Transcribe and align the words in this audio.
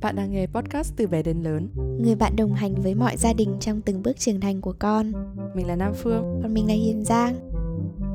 Bạn 0.00 0.16
đang 0.16 0.30
nghe 0.32 0.46
podcast 0.46 0.96
từ 0.96 1.06
bé 1.06 1.22
đến 1.22 1.42
lớn. 1.42 1.68
Người 2.00 2.14
bạn 2.14 2.36
đồng 2.36 2.52
hành 2.52 2.74
với 2.74 2.94
mọi 2.94 3.16
gia 3.16 3.32
đình 3.32 3.56
trong 3.60 3.80
từng 3.80 4.02
bước 4.02 4.18
trưởng 4.18 4.40
thành 4.40 4.60
của 4.60 4.74
con. 4.78 5.12
Mình 5.54 5.66
là 5.66 5.76
Nam 5.76 5.92
Phương. 5.94 6.40
Còn 6.42 6.54
mình 6.54 6.66
là 6.66 6.74
Hiền 6.74 7.04
Giang. 7.04 7.34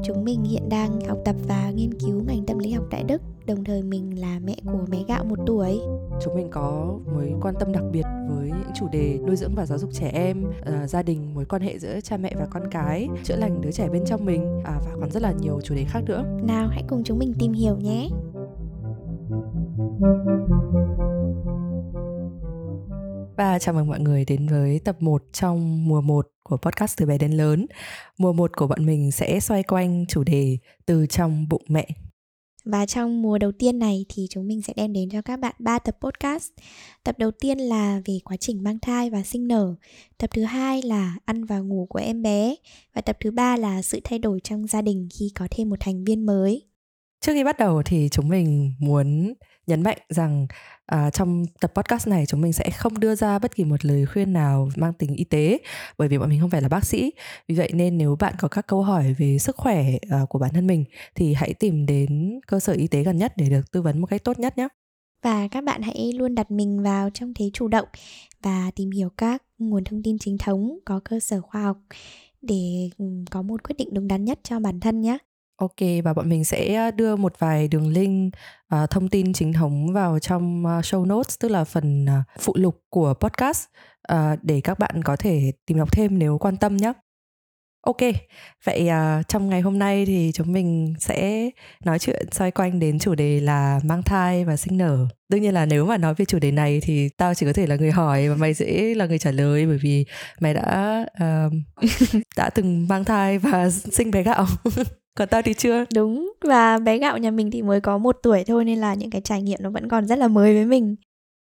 Chúng 0.04 0.26
mình 0.26 0.44
hiện 0.44 0.70
đang 0.70 1.00
học 1.08 1.18
tập 1.26 1.36
và 1.48 1.72
nghiên 1.76 2.00
cứu 2.00 2.24
ngành 2.28 2.46
tâm 2.46 2.60
lý 2.60 2.72
học 2.72 2.86
tại 2.92 3.04
Đức 3.04 3.22
Đồng 3.48 3.64
thời 3.64 3.82
mình 3.82 4.22
là 4.22 4.40
mẹ 4.46 4.56
của 4.66 4.86
bé 4.92 4.98
gạo 5.08 5.24
một 5.24 5.40
tuổi. 5.46 5.80
Chúng 6.24 6.36
mình 6.36 6.48
có 6.52 7.00
mối 7.14 7.34
quan 7.42 7.56
tâm 7.60 7.72
đặc 7.72 7.84
biệt 7.92 8.04
với 8.30 8.48
những 8.48 8.72
chủ 8.76 8.88
đề 8.92 9.20
nuôi 9.28 9.36
dưỡng 9.36 9.56
và 9.56 9.66
giáo 9.66 9.78
dục 9.78 9.90
trẻ 9.94 10.10
em 10.14 10.44
uh, 10.44 10.90
Gia 10.90 11.04
đình, 11.04 11.34
mối 11.34 11.46
quan 11.46 11.62
hệ 11.62 11.80
giữa 11.80 12.02
cha 12.02 12.18
mẹ 12.18 12.34
và 12.40 12.48
con 12.50 12.64
cái 12.72 13.10
Chữa 13.24 13.36
lành 13.36 13.62
đứa 13.62 13.72
trẻ 13.72 13.90
bên 13.90 14.06
trong 14.06 14.26
mình 14.26 14.62
à, 14.64 14.80
Và 14.86 14.92
còn 15.00 15.12
rất 15.12 15.22
là 15.22 15.32
nhiều 15.32 15.60
chủ 15.64 15.76
đề 15.76 15.86
khác 15.88 16.02
nữa. 16.06 16.24
Nào 16.44 16.68
hãy 16.68 16.84
cùng 16.88 17.04
chúng 17.04 17.20
mình 17.20 17.34
tìm 17.40 17.54
hiểu 17.54 17.78
nhé 17.78 18.10
Và 23.38 23.60
chào 23.60 23.76
mừng 23.76 23.88
mọi 23.88 24.00
người 24.00 24.26
đến 24.26 24.48
với 24.48 24.80
tập 24.80 24.96
1 25.00 25.24
trong 25.34 25.88
mùa 25.88 26.02
1 26.02 26.28
của 26.44 26.58
podcast 26.58 26.98
từ 26.98 27.06
bé 27.06 27.18
đến 27.18 27.32
lớn. 27.32 27.66
Mùa 28.18 28.34
1 28.34 28.52
của 28.58 28.68
bọn 28.68 28.86
mình 28.86 29.12
sẽ 29.12 29.40
xoay 29.40 29.64
quanh 29.64 30.06
chủ 30.06 30.24
đề 30.24 30.58
từ 30.86 31.06
trong 31.08 31.48
bụng 31.50 31.64
mẹ. 31.68 31.88
Và 32.66 32.86
trong 32.86 33.22
mùa 33.22 33.38
đầu 33.38 33.52
tiên 33.52 33.80
này 33.80 34.06
thì 34.10 34.28
chúng 34.30 34.48
mình 34.48 34.62
sẽ 34.62 34.74
đem 34.76 34.94
đến 34.94 35.10
cho 35.10 35.22
các 35.22 35.40
bạn 35.40 35.56
3 35.60 35.80
tập 35.80 35.98
podcast. 36.02 36.52
Tập 37.04 37.16
đầu 37.20 37.32
tiên 37.32 37.60
là 37.60 38.02
về 38.06 38.20
quá 38.24 38.38
trình 38.38 38.64
mang 38.64 38.80
thai 38.80 39.10
và 39.10 39.24
sinh 39.24 39.48
nở. 39.48 39.76
Tập 40.18 40.30
thứ 40.34 40.44
hai 40.44 40.82
là 40.82 41.16
ăn 41.26 41.46
và 41.46 41.60
ngủ 41.60 41.88
của 41.90 42.00
em 42.00 42.22
bé. 42.22 42.56
Và 42.96 43.02
tập 43.02 43.18
thứ 43.20 43.32
ba 43.32 43.58
là 43.58 43.82
sự 43.82 44.00
thay 44.04 44.20
đổi 44.20 44.40
trong 44.44 44.68
gia 44.68 44.82
đình 44.82 45.08
khi 45.20 45.32
có 45.36 45.48
thêm 45.52 45.70
một 45.70 45.80
thành 45.80 46.04
viên 46.04 46.26
mới. 46.26 46.62
Trước 47.22 47.34
khi 47.34 47.44
bắt 47.44 47.60
đầu 47.60 47.82
thì 47.86 48.10
chúng 48.12 48.30
mình 48.30 48.74
muốn 48.80 49.34
nhấn 49.68 49.84
mạnh 49.84 49.98
rằng 50.10 50.48
à, 50.86 51.10
trong 51.10 51.44
tập 51.62 51.72
podcast 51.76 52.08
này 52.08 52.26
chúng 52.26 52.42
mình 52.42 52.54
sẽ 52.54 52.70
không 52.70 53.00
đưa 53.00 53.16
ra 53.16 53.40
bất 53.40 53.56
kỳ 53.56 53.64
một 53.64 53.86
lời 53.86 54.06
khuyên 54.06 54.34
nào 54.34 54.70
mang 54.76 54.94
tính 54.94 55.16
y 55.16 55.24
tế 55.24 55.60
bởi 55.98 56.08
vì 56.08 56.18
bọn 56.18 56.30
mình 56.30 56.42
không 56.42 56.50
phải 56.50 56.62
là 56.62 56.70
bác 56.70 56.86
sĩ. 56.86 57.12
Vì 57.48 57.56
vậy 57.56 57.72
nên 57.74 57.98
nếu 57.98 58.16
bạn 58.20 58.34
có 58.40 58.48
các 58.48 58.68
câu 58.68 58.82
hỏi 58.84 59.16
về 59.18 59.38
sức 59.38 59.56
khỏe 59.56 59.86
à, 60.10 60.20
của 60.30 60.40
bản 60.40 60.52
thân 60.54 60.68
mình 60.68 60.86
thì 61.16 61.34
hãy 61.34 61.54
tìm 61.54 61.86
đến 61.86 62.40
cơ 62.48 62.60
sở 62.60 62.74
y 62.74 62.88
tế 62.88 63.04
gần 63.04 63.18
nhất 63.18 63.34
để 63.36 63.50
được 63.50 63.72
tư 63.72 63.82
vấn 63.82 64.02
một 64.02 64.08
cách 64.08 64.24
tốt 64.24 64.40
nhất 64.40 64.58
nhé. 64.58 64.68
Và 65.24 65.48
các 65.48 65.64
bạn 65.64 65.82
hãy 65.82 66.14
luôn 66.14 66.36
đặt 66.36 66.52
mình 66.52 66.84
vào 66.84 67.10
trong 67.10 67.34
thế 67.34 67.50
chủ 67.54 67.68
động 67.68 67.88
và 68.42 68.72
tìm 68.76 68.92
hiểu 68.92 69.10
các 69.18 69.44
nguồn 69.58 69.84
thông 69.84 70.04
tin 70.04 70.18
chính 70.20 70.38
thống 70.38 70.80
có 70.86 71.00
cơ 71.00 71.20
sở 71.20 71.42
khoa 71.42 71.62
học 71.62 71.78
để 72.42 72.90
ừ, 72.98 73.06
có 73.32 73.42
một 73.42 73.64
quyết 73.64 73.76
định 73.78 73.90
đúng 73.94 74.08
đắn 74.08 74.26
nhất 74.26 74.40
cho 74.44 74.60
bản 74.60 74.80
thân 74.80 75.02
nhé. 75.02 75.18
Ok 75.56 75.76
và 76.04 76.14
bọn 76.14 76.30
mình 76.30 76.46
sẽ 76.46 76.92
đưa 76.92 77.16
một 77.16 77.34
vài 77.40 77.68
đường 77.68 77.88
link 77.88 78.34
uh, 78.76 78.90
thông 78.90 79.10
tin 79.10 79.34
chính 79.34 79.54
thống 79.54 79.94
vào 79.94 80.20
trong 80.20 80.66
uh, 80.66 80.84
show 80.84 81.06
notes 81.06 81.40
tức 81.40 81.50
là 81.50 81.64
phần 81.64 82.06
uh, 82.06 82.40
phụ 82.40 82.54
lục 82.56 82.82
của 82.90 83.14
podcast 83.14 83.66
uh, 84.14 84.18
để 84.42 84.62
các 84.62 84.80
bạn 84.80 85.04
có 85.04 85.16
thể 85.16 85.52
tìm 85.66 85.78
đọc 85.78 85.92
thêm 85.92 86.20
nếu 86.20 86.38
quan 86.38 86.58
tâm 86.58 86.78
nhé. 86.78 86.94
Ok, 87.82 87.98
vậy 88.64 88.90
uh, 88.90 89.28
trong 89.28 89.50
ngày 89.50 89.62
hôm 89.62 89.80
nay 89.80 90.06
thì 90.06 90.32
chúng 90.34 90.52
mình 90.52 90.94
sẽ 91.00 91.50
nói 91.86 92.00
chuyện 92.00 92.32
xoay 92.32 92.52
quanh 92.52 92.80
đến 92.80 93.00
chủ 93.00 93.16
đề 93.16 93.40
là 93.40 93.80
mang 93.84 94.04
thai 94.04 94.46
và 94.46 94.58
sinh 94.58 94.78
nở. 94.78 95.08
Đương 95.30 95.42
nhiên 95.42 95.54
là 95.54 95.66
nếu 95.66 95.86
mà 95.86 95.98
nói 95.98 96.14
về 96.18 96.26
chủ 96.26 96.40
đề 96.40 96.52
này 96.52 96.80
thì 96.84 97.10
tao 97.18 97.34
chỉ 97.34 97.46
có 97.46 97.54
thể 97.54 97.68
là 97.68 97.76
người 97.76 97.92
hỏi 97.92 98.30
và 98.30 98.36
mày 98.36 98.54
sẽ 98.54 98.96
là 98.96 99.06
người 99.06 99.20
trả 99.20 99.32
lời 99.32 99.66
bởi 99.66 99.78
vì 99.78 100.06
mày 100.40 100.54
đã 100.54 101.06
uh, 101.24 101.54
đã 102.38 102.50
từng 102.50 102.88
mang 102.88 103.06
thai 103.06 103.40
và 103.40 103.70
sinh 103.70 104.12
bé 104.12 104.24
gạo. 104.24 104.46
còn 105.16 105.28
tao 105.28 105.42
thì 105.42 105.54
chưa. 105.54 105.86
Đúng 105.96 106.34
và 106.42 106.80
bé 106.80 106.98
gạo 106.98 107.18
nhà 107.18 107.32
mình 107.32 107.52
thì 107.52 107.62
mới 107.62 107.82
có 107.82 107.98
một 107.98 108.18
tuổi 108.24 108.44
thôi 108.44 108.66
nên 108.66 108.80
là 108.80 108.94
những 108.94 109.10
cái 109.10 109.22
trải 109.22 109.42
nghiệm 109.42 109.60
nó 109.64 109.70
vẫn 109.70 109.90
còn 109.90 110.08
rất 110.08 110.18
là 110.18 110.28
mới 110.28 110.54
với 110.54 110.66
mình. 110.66 110.96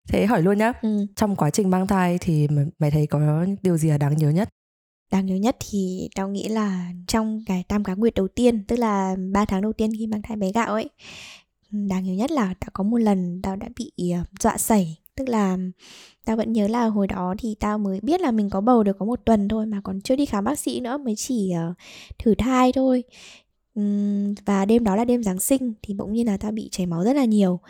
Thế 0.08 0.26
hỏi 0.26 0.42
luôn 0.42 0.58
nhá. 0.58 0.72
Ừ. 0.82 1.06
trong 1.16 1.36
quá 1.36 1.50
trình 1.50 1.70
mang 1.70 1.86
thai 1.86 2.18
thì 2.20 2.48
mày 2.78 2.90
thấy 2.90 3.06
có 3.06 3.46
điều 3.62 3.76
gì 3.76 3.88
là 3.88 3.98
đáng 3.98 4.16
nhớ 4.16 4.30
nhất? 4.30 4.48
Đáng 5.12 5.26
nhớ 5.26 5.34
nhất 5.34 5.56
thì 5.70 6.08
tao 6.14 6.28
nghĩ 6.28 6.48
là 6.48 6.90
trong 7.06 7.42
cái 7.46 7.64
tam 7.68 7.84
cá 7.84 7.94
nguyệt 7.94 8.14
đầu 8.14 8.28
tiên 8.28 8.64
tức 8.68 8.78
là 8.78 9.16
3 9.32 9.44
tháng 9.44 9.62
đầu 9.62 9.72
tiên 9.72 9.92
khi 9.98 10.06
mang 10.06 10.22
thai 10.22 10.36
bé 10.36 10.52
gạo 10.52 10.72
ấy 10.72 10.88
đáng 11.70 12.04
nhớ 12.04 12.12
nhất 12.12 12.30
là 12.30 12.54
đã 12.60 12.68
có 12.72 12.84
một 12.84 12.98
lần 12.98 13.40
tao 13.42 13.56
đã 13.56 13.68
bị 13.76 14.10
ờ, 14.10 14.24
dọa 14.40 14.58
sẩy 14.58 14.96
tức 15.16 15.28
là 15.28 15.58
tao 16.24 16.36
vẫn 16.36 16.52
nhớ 16.52 16.68
là 16.68 16.86
hồi 16.86 17.06
đó 17.06 17.34
thì 17.38 17.54
tao 17.60 17.78
mới 17.78 18.00
biết 18.00 18.20
là 18.20 18.30
mình 18.30 18.50
có 18.50 18.60
bầu 18.60 18.82
được 18.82 18.96
có 18.98 19.06
một 19.06 19.20
tuần 19.24 19.48
thôi 19.48 19.66
mà 19.66 19.80
còn 19.84 20.00
chưa 20.00 20.16
đi 20.16 20.26
khám 20.26 20.44
bác 20.44 20.58
sĩ 20.58 20.80
nữa 20.80 20.98
mới 20.98 21.14
chỉ 21.16 21.52
uh, 21.70 21.76
thử 22.18 22.34
thai 22.34 22.72
thôi 22.72 23.04
và 24.46 24.64
đêm 24.64 24.84
đó 24.84 24.96
là 24.96 25.04
đêm 25.04 25.22
Giáng 25.22 25.40
sinh 25.40 25.72
thì 25.82 25.94
bỗng 25.94 26.12
nhiên 26.12 26.26
là 26.26 26.36
tao 26.36 26.52
bị 26.52 26.68
chảy 26.72 26.86
máu 26.86 27.04
rất 27.04 27.16
là 27.16 27.24
nhiều. 27.24 27.60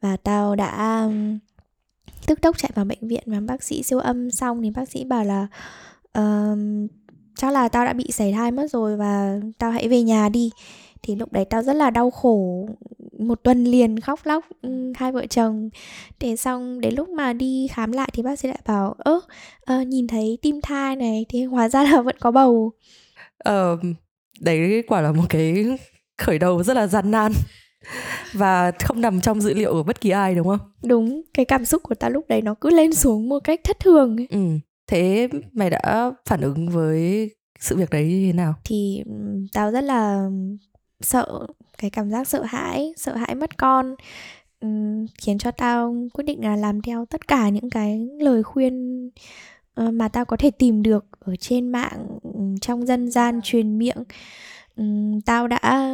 Và 0.00 0.16
tao 0.16 0.56
đã 0.56 1.08
tức 2.26 2.40
tốc 2.40 2.58
chạy 2.58 2.70
vào 2.74 2.84
bệnh 2.84 3.08
viện 3.08 3.22
và 3.26 3.40
bác 3.40 3.62
sĩ 3.62 3.82
siêu 3.82 3.98
âm 3.98 4.30
xong 4.30 4.62
thì 4.62 4.70
bác 4.70 4.88
sĩ 4.88 5.04
bảo 5.04 5.24
là 5.24 5.46
uh, 6.18 6.58
chắc 7.36 7.52
là 7.52 7.68
tao 7.68 7.84
đã 7.84 7.92
bị 7.92 8.10
sảy 8.12 8.32
thai 8.32 8.50
mất 8.50 8.70
rồi 8.70 8.96
và 8.96 9.40
tao 9.58 9.70
hãy 9.70 9.88
về 9.88 10.02
nhà 10.02 10.28
đi. 10.28 10.50
Thì 11.02 11.16
lúc 11.16 11.32
đấy 11.32 11.44
tao 11.44 11.62
rất 11.62 11.72
là 11.76 11.90
đau 11.90 12.10
khổ 12.10 12.68
một 13.18 13.40
tuần 13.42 13.64
liền 13.64 14.00
khóc 14.00 14.20
lóc 14.24 14.44
hai 14.94 15.12
vợ 15.12 15.26
chồng. 15.26 15.70
Để 16.20 16.36
xong 16.36 16.80
đến 16.80 16.94
lúc 16.94 17.08
mà 17.08 17.32
đi 17.32 17.66
khám 17.72 17.92
lại 17.92 18.10
thì 18.12 18.22
bác 18.22 18.38
sĩ 18.38 18.48
lại 18.48 18.60
bảo 18.66 18.94
ơ 18.98 19.20
uh, 19.80 19.86
nhìn 19.86 20.06
thấy 20.06 20.38
tim 20.42 20.60
thai 20.60 20.96
này 20.96 21.26
thì 21.28 21.44
hóa 21.44 21.68
ra 21.68 21.82
là 21.82 22.02
vẫn 22.02 22.16
có 22.20 22.30
bầu. 22.30 22.72
Ờ 23.38 23.78
đấy 24.40 24.82
quả 24.86 25.00
là 25.00 25.12
một 25.12 25.24
cái 25.28 25.66
khởi 26.18 26.38
đầu 26.38 26.62
rất 26.62 26.76
là 26.76 26.86
gian 26.86 27.10
nan 27.10 27.32
và 28.32 28.72
không 28.80 29.00
nằm 29.00 29.20
trong 29.20 29.40
dữ 29.40 29.54
liệu 29.54 29.72
của 29.72 29.82
bất 29.82 30.00
kỳ 30.00 30.10
ai 30.10 30.34
đúng 30.34 30.46
không 30.46 30.58
đúng 30.84 31.22
cái 31.34 31.44
cảm 31.44 31.64
xúc 31.64 31.82
của 31.82 31.94
ta 31.94 32.08
lúc 32.08 32.24
đấy 32.28 32.42
nó 32.42 32.54
cứ 32.54 32.70
lên 32.70 32.94
xuống 32.94 33.28
một 33.28 33.38
cách 33.44 33.60
thất 33.64 33.80
thường 33.80 34.16
ấy. 34.16 34.26
ừ 34.30 34.38
thế 34.86 35.28
mày 35.52 35.70
đã 35.70 36.10
phản 36.26 36.40
ứng 36.40 36.68
với 36.68 37.30
sự 37.60 37.76
việc 37.76 37.90
đấy 37.90 38.06
như 38.06 38.26
thế 38.26 38.32
nào 38.32 38.54
thì 38.64 39.04
tao 39.52 39.70
rất 39.70 39.84
là 39.84 40.28
sợ 41.00 41.46
cái 41.78 41.90
cảm 41.90 42.10
giác 42.10 42.28
sợ 42.28 42.42
hãi 42.42 42.92
sợ 42.96 43.16
hãi 43.16 43.34
mất 43.34 43.58
con 43.58 43.94
khiến 45.22 45.38
cho 45.38 45.50
tao 45.50 45.94
quyết 46.12 46.24
định 46.24 46.44
là 46.44 46.56
làm 46.56 46.82
theo 46.82 47.06
tất 47.10 47.28
cả 47.28 47.48
những 47.48 47.70
cái 47.70 48.08
lời 48.20 48.42
khuyên 48.42 49.10
Ờ, 49.74 49.90
mà 49.90 50.08
tao 50.08 50.24
có 50.24 50.36
thể 50.36 50.50
tìm 50.50 50.82
được 50.82 51.04
ở 51.20 51.36
trên 51.36 51.68
mạng 51.68 52.18
trong 52.60 52.86
dân 52.86 53.10
gian 53.10 53.40
truyền 53.42 53.78
miệng. 53.78 54.04
Tao 55.26 55.48
đã 55.48 55.90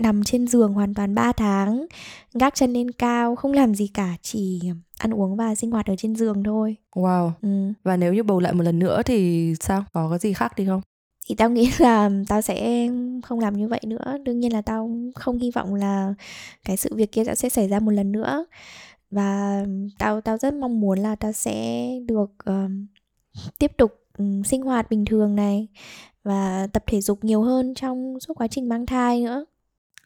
nằm 0.00 0.24
trên 0.24 0.46
giường 0.46 0.72
hoàn 0.72 0.94
toàn 0.94 1.14
3 1.14 1.32
tháng 1.32 1.86
gác 2.34 2.54
chân 2.54 2.72
lên 2.72 2.90
cao 2.90 3.36
không 3.36 3.52
làm 3.52 3.74
gì 3.74 3.86
cả 3.94 4.16
chỉ 4.22 4.60
ăn 4.98 5.14
uống 5.14 5.36
và 5.36 5.54
sinh 5.54 5.70
hoạt 5.70 5.86
ở 5.86 5.96
trên 5.98 6.16
giường 6.16 6.44
thôi. 6.44 6.76
Wow. 6.94 7.30
Ừ. 7.42 7.72
và 7.84 7.96
nếu 7.96 8.14
như 8.14 8.22
bầu 8.22 8.40
lại 8.40 8.52
một 8.52 8.62
lần 8.62 8.78
nữa 8.78 9.02
thì 9.02 9.54
sao? 9.60 9.84
Có 9.92 10.10
cái 10.10 10.18
gì 10.18 10.32
khác 10.32 10.52
đi 10.56 10.66
không? 10.66 10.80
Thì 11.28 11.34
tao 11.34 11.50
nghĩ 11.50 11.70
là 11.78 12.10
tao 12.28 12.42
sẽ 12.42 12.88
không 13.24 13.40
làm 13.40 13.56
như 13.56 13.68
vậy 13.68 13.80
nữa. 13.86 14.18
Đương 14.24 14.40
nhiên 14.40 14.52
là 14.52 14.62
tao 14.62 14.90
không 15.14 15.38
hy 15.38 15.50
vọng 15.50 15.74
là 15.74 16.14
cái 16.64 16.76
sự 16.76 16.94
việc 16.94 17.12
kia 17.12 17.24
sẽ 17.36 17.48
xảy 17.48 17.68
ra 17.68 17.80
một 17.80 17.90
lần 17.90 18.12
nữa. 18.12 18.46
Và 19.10 19.64
tao 19.98 20.20
tao 20.20 20.38
rất 20.38 20.54
mong 20.54 20.80
muốn 20.80 20.98
là 20.98 21.16
tao 21.16 21.32
sẽ 21.32 21.88
được 22.06 22.30
uh, 22.50 22.70
tiếp 23.58 23.72
tục 23.78 24.05
um, 24.18 24.42
sinh 24.42 24.62
hoạt 24.62 24.90
bình 24.90 25.04
thường 25.04 25.36
này 25.36 25.68
và 26.24 26.68
tập 26.72 26.84
thể 26.86 27.00
dục 27.00 27.24
nhiều 27.24 27.42
hơn 27.42 27.74
trong 27.74 28.20
suốt 28.20 28.34
quá 28.34 28.48
trình 28.48 28.68
mang 28.68 28.86
thai 28.86 29.24
nữa 29.24 29.44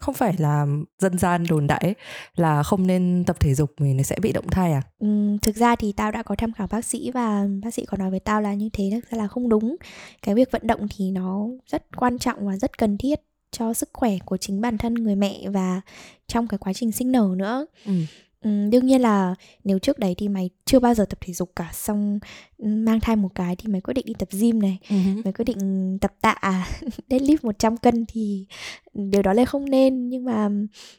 không 0.00 0.14
phải 0.14 0.34
là 0.38 0.66
dân 0.98 1.18
gian 1.18 1.44
đồn 1.48 1.66
đại 1.66 1.94
là 2.34 2.62
không 2.62 2.86
nên 2.86 3.24
tập 3.26 3.40
thể 3.40 3.54
dục 3.54 3.72
vì 3.78 3.94
nó 3.94 4.02
sẽ 4.02 4.16
bị 4.22 4.32
động 4.32 4.48
thai 4.50 4.72
à? 4.72 4.82
Ừ, 4.98 5.36
thực 5.42 5.56
ra 5.56 5.76
thì 5.76 5.92
tao 5.92 6.12
đã 6.12 6.22
có 6.22 6.34
tham 6.34 6.52
khảo 6.52 6.66
bác 6.66 6.84
sĩ 6.84 7.10
và 7.10 7.46
bác 7.62 7.74
sĩ 7.74 7.84
có 7.84 7.96
nói 7.96 8.10
với 8.10 8.20
tao 8.20 8.40
là 8.40 8.54
như 8.54 8.68
thế 8.72 8.90
thực 8.92 9.10
ra 9.10 9.18
là 9.18 9.28
không 9.28 9.48
đúng. 9.48 9.76
Cái 10.22 10.34
việc 10.34 10.50
vận 10.50 10.62
động 10.66 10.86
thì 10.96 11.10
nó 11.10 11.46
rất 11.66 11.96
quan 11.96 12.18
trọng 12.18 12.46
và 12.46 12.56
rất 12.56 12.78
cần 12.78 12.98
thiết 12.98 13.20
cho 13.50 13.74
sức 13.74 13.90
khỏe 13.92 14.18
của 14.24 14.36
chính 14.36 14.60
bản 14.60 14.78
thân 14.78 14.94
người 14.94 15.16
mẹ 15.16 15.48
và 15.48 15.80
trong 16.26 16.48
cái 16.48 16.58
quá 16.58 16.72
trình 16.72 16.92
sinh 16.92 17.12
nở 17.12 17.34
nữa. 17.36 17.66
Ừ. 17.86 17.92
Ừ, 18.44 18.50
đương 18.70 18.86
nhiên 18.86 19.00
là 19.00 19.34
nếu 19.64 19.78
trước 19.78 19.98
đấy 19.98 20.14
thì 20.18 20.28
mày 20.28 20.50
chưa 20.64 20.78
bao 20.78 20.94
giờ 20.94 21.04
tập 21.04 21.18
thể 21.20 21.32
dục 21.32 21.52
cả 21.56 21.70
xong 21.72 22.18
mang 22.58 23.00
thai 23.00 23.16
một 23.16 23.28
cái 23.34 23.56
thì 23.56 23.72
mày 23.72 23.80
quyết 23.80 23.94
định 23.94 24.06
đi 24.06 24.14
tập 24.18 24.28
gym 24.32 24.62
này 24.62 24.78
uh-huh. 24.88 25.22
mày 25.24 25.32
quyết 25.32 25.44
định 25.44 25.98
tập 26.00 26.12
tạ 26.20 26.66
deadlift 27.08 27.36
100 27.42 27.76
cân 27.76 28.04
thì 28.08 28.46
điều 28.94 29.22
đó 29.22 29.32
là 29.32 29.44
không 29.44 29.70
nên 29.70 30.08
nhưng 30.08 30.24
mà 30.24 30.48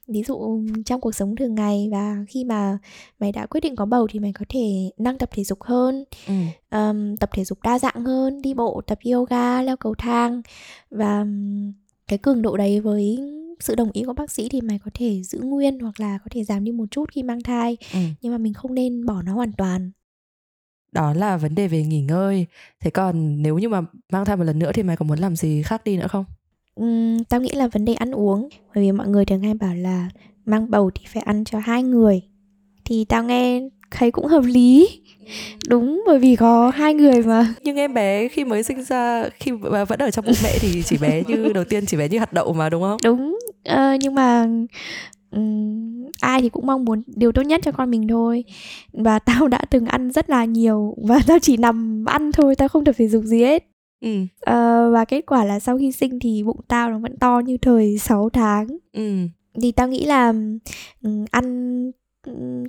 ví 0.07 0.23
dụ 0.23 0.61
trong 0.85 1.01
cuộc 1.01 1.15
sống 1.15 1.35
thường 1.35 1.55
ngày 1.55 1.88
và 1.91 2.17
khi 2.27 2.43
mà 2.43 2.77
mày 3.19 3.31
đã 3.31 3.45
quyết 3.45 3.61
định 3.61 3.75
có 3.75 3.85
bầu 3.85 4.07
thì 4.11 4.19
mày 4.19 4.33
có 4.33 4.45
thể 4.49 4.91
năng 4.97 5.17
tập 5.17 5.29
thể 5.33 5.44
dục 5.44 5.63
hơn 5.63 6.03
uh 6.27 6.33
um, 6.71 7.15
tập 7.15 7.29
thể 7.33 7.44
dục 7.44 7.61
đa 7.63 7.79
dạng 7.79 8.05
hơn 8.05 8.41
đi 8.41 8.53
bộ 8.53 8.81
tập 8.87 8.99
yoga 9.11 9.61
leo 9.61 9.77
cầu 9.77 9.95
thang 9.97 10.41
và 10.89 11.25
cái 12.07 12.17
cường 12.17 12.41
độ 12.41 12.57
đấy 12.57 12.79
với 12.79 13.19
sự 13.63 13.75
đồng 13.75 13.91
ý 13.93 14.03
của 14.03 14.13
bác 14.13 14.31
sĩ 14.31 14.49
thì 14.49 14.61
mày 14.61 14.79
có 14.85 14.91
thể 14.93 15.23
giữ 15.23 15.39
nguyên 15.39 15.79
hoặc 15.79 15.99
là 15.99 16.17
có 16.17 16.25
thể 16.31 16.43
giảm 16.43 16.63
đi 16.63 16.71
một 16.71 16.85
chút 16.91 17.09
khi 17.11 17.23
mang 17.23 17.43
thai. 17.43 17.77
Ừ. 17.93 17.99
nhưng 18.21 18.31
mà 18.31 18.37
mình 18.37 18.53
không 18.53 18.73
nên 18.75 19.05
bỏ 19.05 19.21
nó 19.21 19.33
hoàn 19.33 19.51
toàn. 19.53 19.91
Đó 20.91 21.13
là 21.13 21.37
vấn 21.37 21.55
đề 21.55 21.67
về 21.67 21.83
nghỉ 21.83 22.01
ngơi. 22.01 22.45
Thế 22.79 22.89
còn 22.89 23.41
nếu 23.41 23.57
như 23.57 23.69
mà 23.69 23.81
mang 24.11 24.25
thai 24.25 24.37
một 24.37 24.43
lần 24.43 24.59
nữa 24.59 24.71
thì 24.73 24.83
mày 24.83 24.97
có 24.97 25.05
muốn 25.05 25.19
làm 25.19 25.35
gì 25.35 25.61
khác 25.61 25.83
đi 25.83 25.97
nữa 25.97 26.07
không? 26.07 26.25
Ừm, 26.75 27.23
tao 27.23 27.41
nghĩ 27.41 27.51
là 27.53 27.67
vấn 27.67 27.85
đề 27.85 27.93
ăn 27.93 28.11
uống. 28.11 28.49
Bởi 28.75 28.83
vì 28.83 28.91
mọi 28.91 29.07
người 29.07 29.25
thường 29.25 29.41
hay 29.41 29.53
bảo 29.53 29.75
là 29.75 30.09
mang 30.45 30.71
bầu 30.71 30.91
thì 30.95 31.05
phải 31.13 31.23
ăn 31.23 31.43
cho 31.45 31.59
hai 31.59 31.83
người. 31.83 32.21
Thì 32.85 33.05
tao 33.05 33.23
nghe 33.23 33.61
thấy 33.91 34.11
cũng 34.11 34.25
hợp 34.25 34.43
lý. 34.45 35.01
Đúng 35.67 36.03
bởi 36.07 36.19
vì 36.19 36.35
có 36.35 36.69
hai 36.69 36.93
người 36.93 37.21
mà. 37.23 37.53
Nhưng 37.63 37.75
em 37.77 37.93
bé 37.93 38.27
khi 38.27 38.45
mới 38.45 38.63
sinh 38.63 38.83
ra 38.83 39.29
khi 39.39 39.51
mà 39.51 39.85
vẫn 39.85 39.99
ở 39.99 40.11
trong 40.11 40.25
bụng 40.25 40.35
mẹ 40.43 40.57
thì 40.59 40.83
chỉ 40.83 40.97
bé 40.97 41.23
như 41.27 41.53
đầu 41.53 41.63
tiên 41.63 41.85
chỉ 41.85 41.97
bé 41.97 42.09
như 42.09 42.19
hạt 42.19 42.33
đậu 42.33 42.53
mà 42.53 42.69
đúng 42.69 42.81
không? 42.81 42.97
Đúng 43.03 43.39
uh, 43.69 43.99
nhưng 43.99 44.15
mà 44.15 44.47
um, 45.31 46.05
ai 46.21 46.41
thì 46.41 46.49
cũng 46.49 46.65
mong 46.65 46.85
muốn 46.85 47.03
điều 47.07 47.31
tốt 47.31 47.41
nhất 47.41 47.61
cho 47.63 47.71
con 47.71 47.91
mình 47.91 48.07
thôi 48.07 48.43
và 48.93 49.19
tao 49.25 49.47
đã 49.47 49.59
từng 49.69 49.85
ăn 49.85 50.11
rất 50.11 50.29
là 50.29 50.45
nhiều 50.45 50.95
và 51.07 51.19
tao 51.27 51.39
chỉ 51.39 51.57
nằm 51.57 52.05
ăn 52.05 52.31
thôi 52.31 52.55
tao 52.55 52.67
không 52.67 52.85
tập 52.85 52.95
thể 52.97 53.07
dục 53.07 53.23
gì 53.23 53.43
hết 53.43 53.63
ừ. 54.01 54.21
uh, 54.21 54.93
và 54.93 55.05
kết 55.07 55.21
quả 55.25 55.45
là 55.45 55.59
sau 55.59 55.77
khi 55.77 55.91
sinh 55.91 56.19
thì 56.19 56.43
bụng 56.43 56.59
tao 56.67 56.91
nó 56.91 56.99
vẫn 56.99 57.17
to 57.17 57.41
như 57.45 57.57
thời 57.57 57.97
6 57.97 58.29
tháng 58.29 58.67
ừ. 58.93 59.17
thì 59.61 59.71
tao 59.71 59.87
nghĩ 59.87 60.05
là 60.05 60.33
um, 61.03 61.25
ăn 61.31 61.91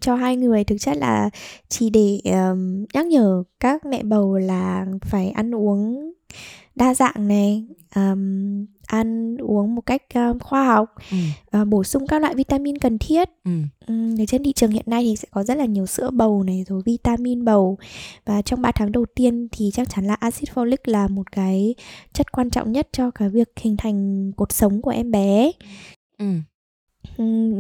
cho 0.01 0.15
hai 0.15 0.37
người 0.37 0.65
thực 0.65 0.77
chất 0.81 0.97
là 0.97 1.31
chỉ 1.69 1.91
để 1.91 2.21
um, 2.25 2.85
nhắc 2.95 3.07
nhở 3.07 3.43
các 3.61 3.87
mẹ 3.87 4.03
bầu 4.03 4.39
là 4.39 4.87
phải 5.01 5.31
ăn 5.31 5.55
uống 5.55 6.13
đa 6.75 6.95
dạng 6.95 7.29
này 7.29 7.67
um, 7.95 8.67
ăn 8.93 9.37
uống 9.37 9.75
một 9.75 9.81
cách 9.87 10.03
um, 10.15 10.39
khoa 10.39 10.65
học 10.65 10.95
ừ. 11.11 11.17
uh, 11.61 11.69
bổ 11.69 11.85
sung 11.85 12.07
các 12.07 12.21
loại 12.21 12.35
vitamin 12.35 12.79
cần 12.79 12.99
thiết. 12.99 13.29
Ừ. 13.45 13.51
um, 13.87 14.17
trên 14.29 14.43
thị 14.43 14.53
trường 14.53 14.71
hiện 14.71 14.85
nay 14.87 15.03
thì 15.03 15.17
sẽ 15.17 15.29
có 15.31 15.43
rất 15.43 15.59
là 15.59 15.65
nhiều 15.65 15.87
sữa 15.87 16.11
bầu 16.11 16.43
này 16.43 16.65
rồi 16.69 16.83
vitamin 16.85 17.45
bầu. 17.45 17.79
Và 18.25 18.43
trong 18.43 18.63
3 18.63 18.73
tháng 18.73 18.93
đầu 18.93 19.07
tiên 19.15 19.49
thì 19.53 19.71
chắc 19.75 19.89
chắn 19.91 20.05
là 20.05 20.15
axit 20.15 20.49
folic 20.55 20.77
là 20.85 21.09
một 21.09 21.33
cái 21.33 21.75
chất 22.13 22.33
quan 22.33 22.51
trọng 22.51 22.73
nhất 22.73 22.89
cho 22.93 23.11
cái 23.11 23.29
việc 23.29 23.49
hình 23.61 23.77
thành 23.77 24.31
cột 24.37 24.53
sống 24.53 24.83
của 24.83 24.91
em 24.91 25.11
bé. 25.11 25.51
Ừ. 26.19 26.27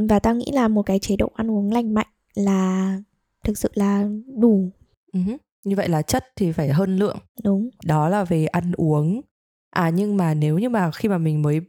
Và 0.08 0.19
tao 0.19 0.34
nghĩ 0.34 0.50
là 0.52 0.69
một 0.69 0.82
cái 0.82 0.99
chế 0.99 1.17
độ 1.17 1.31
ăn 1.34 1.50
uống 1.50 1.73
lành 1.73 1.94
mạnh 1.94 2.06
là 2.34 2.96
thực 3.44 3.58
sự 3.58 3.69
là 3.75 4.08
đủ. 4.38 4.70
Uh-huh. 5.12 5.37
như 5.64 5.76
vậy 5.76 5.88
là 5.88 6.02
chất 6.02 6.25
thì 6.37 6.52
phải 6.52 6.69
hơn 6.69 6.96
lượng. 6.96 7.19
Đúng. 7.44 7.70
Đó 7.84 8.08
là 8.08 8.25
về 8.25 8.46
ăn 8.46 8.73
uống 8.73 9.20
à 9.73 9.89
nhưng 9.89 10.17
mà 10.17 10.35
nếu 10.35 10.59
như 10.59 10.69
mà 10.69 10.91
khi 10.91 11.09
mà 11.09 11.19
mình 11.19 11.43
mới 11.43 11.61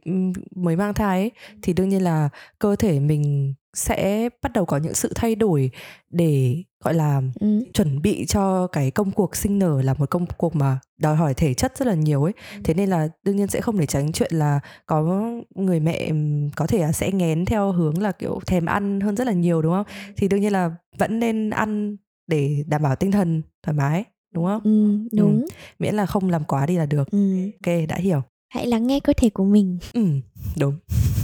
mới 0.56 0.76
mang 0.76 0.94
thai 0.94 1.20
ấy, 1.20 1.30
thì 1.62 1.72
đương 1.72 1.88
nhiên 1.88 2.02
là 2.02 2.28
cơ 2.58 2.76
thể 2.76 3.00
mình 3.00 3.54
sẽ 3.74 4.28
bắt 4.42 4.52
đầu 4.52 4.64
có 4.64 4.76
những 4.76 4.94
sự 4.94 5.12
thay 5.14 5.34
đổi 5.34 5.70
để 6.10 6.62
gọi 6.84 6.94
là 6.94 7.22
ừ. 7.40 7.64
chuẩn 7.74 8.02
bị 8.02 8.26
cho 8.26 8.66
cái 8.66 8.90
công 8.90 9.10
cuộc 9.10 9.36
sinh 9.36 9.58
nở 9.58 9.82
là 9.82 9.94
một 9.94 10.10
công 10.10 10.26
cuộc 10.38 10.56
mà 10.56 10.78
đòi 10.98 11.16
hỏi 11.16 11.34
thể 11.34 11.54
chất 11.54 11.78
rất 11.78 11.86
là 11.86 11.94
nhiều 11.94 12.24
ấy 12.24 12.32
ừ. 12.52 12.60
thế 12.64 12.74
nên 12.74 12.90
là 12.90 13.08
đương 13.22 13.36
nhiên 13.36 13.48
sẽ 13.48 13.60
không 13.60 13.78
để 13.78 13.86
tránh 13.86 14.12
chuyện 14.12 14.34
là 14.34 14.60
có 14.86 15.24
người 15.54 15.80
mẹ 15.80 16.10
có 16.56 16.66
thể 16.66 16.78
là 16.78 16.92
sẽ 16.92 17.12
ngén 17.12 17.44
theo 17.44 17.72
hướng 17.72 18.02
là 18.02 18.12
kiểu 18.12 18.40
thèm 18.46 18.66
ăn 18.66 19.00
hơn 19.00 19.16
rất 19.16 19.26
là 19.26 19.32
nhiều 19.32 19.62
đúng 19.62 19.72
không 19.72 19.86
thì 20.16 20.28
đương 20.28 20.40
nhiên 20.40 20.52
là 20.52 20.70
vẫn 20.98 21.18
nên 21.18 21.50
ăn 21.50 21.96
để 22.26 22.64
đảm 22.66 22.82
bảo 22.82 22.96
tinh 22.96 23.12
thần 23.12 23.42
thoải 23.62 23.76
mái 23.76 24.04
đúng 24.34 24.44
không 24.44 24.60
ừ, 24.64 24.98
đúng 25.18 25.40
ừ. 25.40 25.46
miễn 25.78 25.94
là 25.94 26.06
không 26.06 26.30
làm 26.30 26.44
quá 26.44 26.66
đi 26.66 26.76
là 26.76 26.86
được 26.86 27.10
ừ. 27.10 27.50
ok 27.66 27.74
đã 27.88 27.96
hiểu 27.96 28.22
hãy 28.48 28.66
lắng 28.66 28.86
nghe 28.86 29.00
cơ 29.00 29.12
thể 29.16 29.30
của 29.30 29.44
mình 29.44 29.78
ừ 29.92 30.06
đúng 30.58 30.78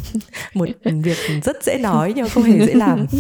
một 0.55 0.69
việc 0.85 1.17
rất 1.45 1.57
dễ 1.65 1.79
nói 1.79 2.13
nhưng 2.17 2.29
không 2.29 2.43
hề 2.43 2.67
dễ 2.67 2.75
làm 2.75 3.07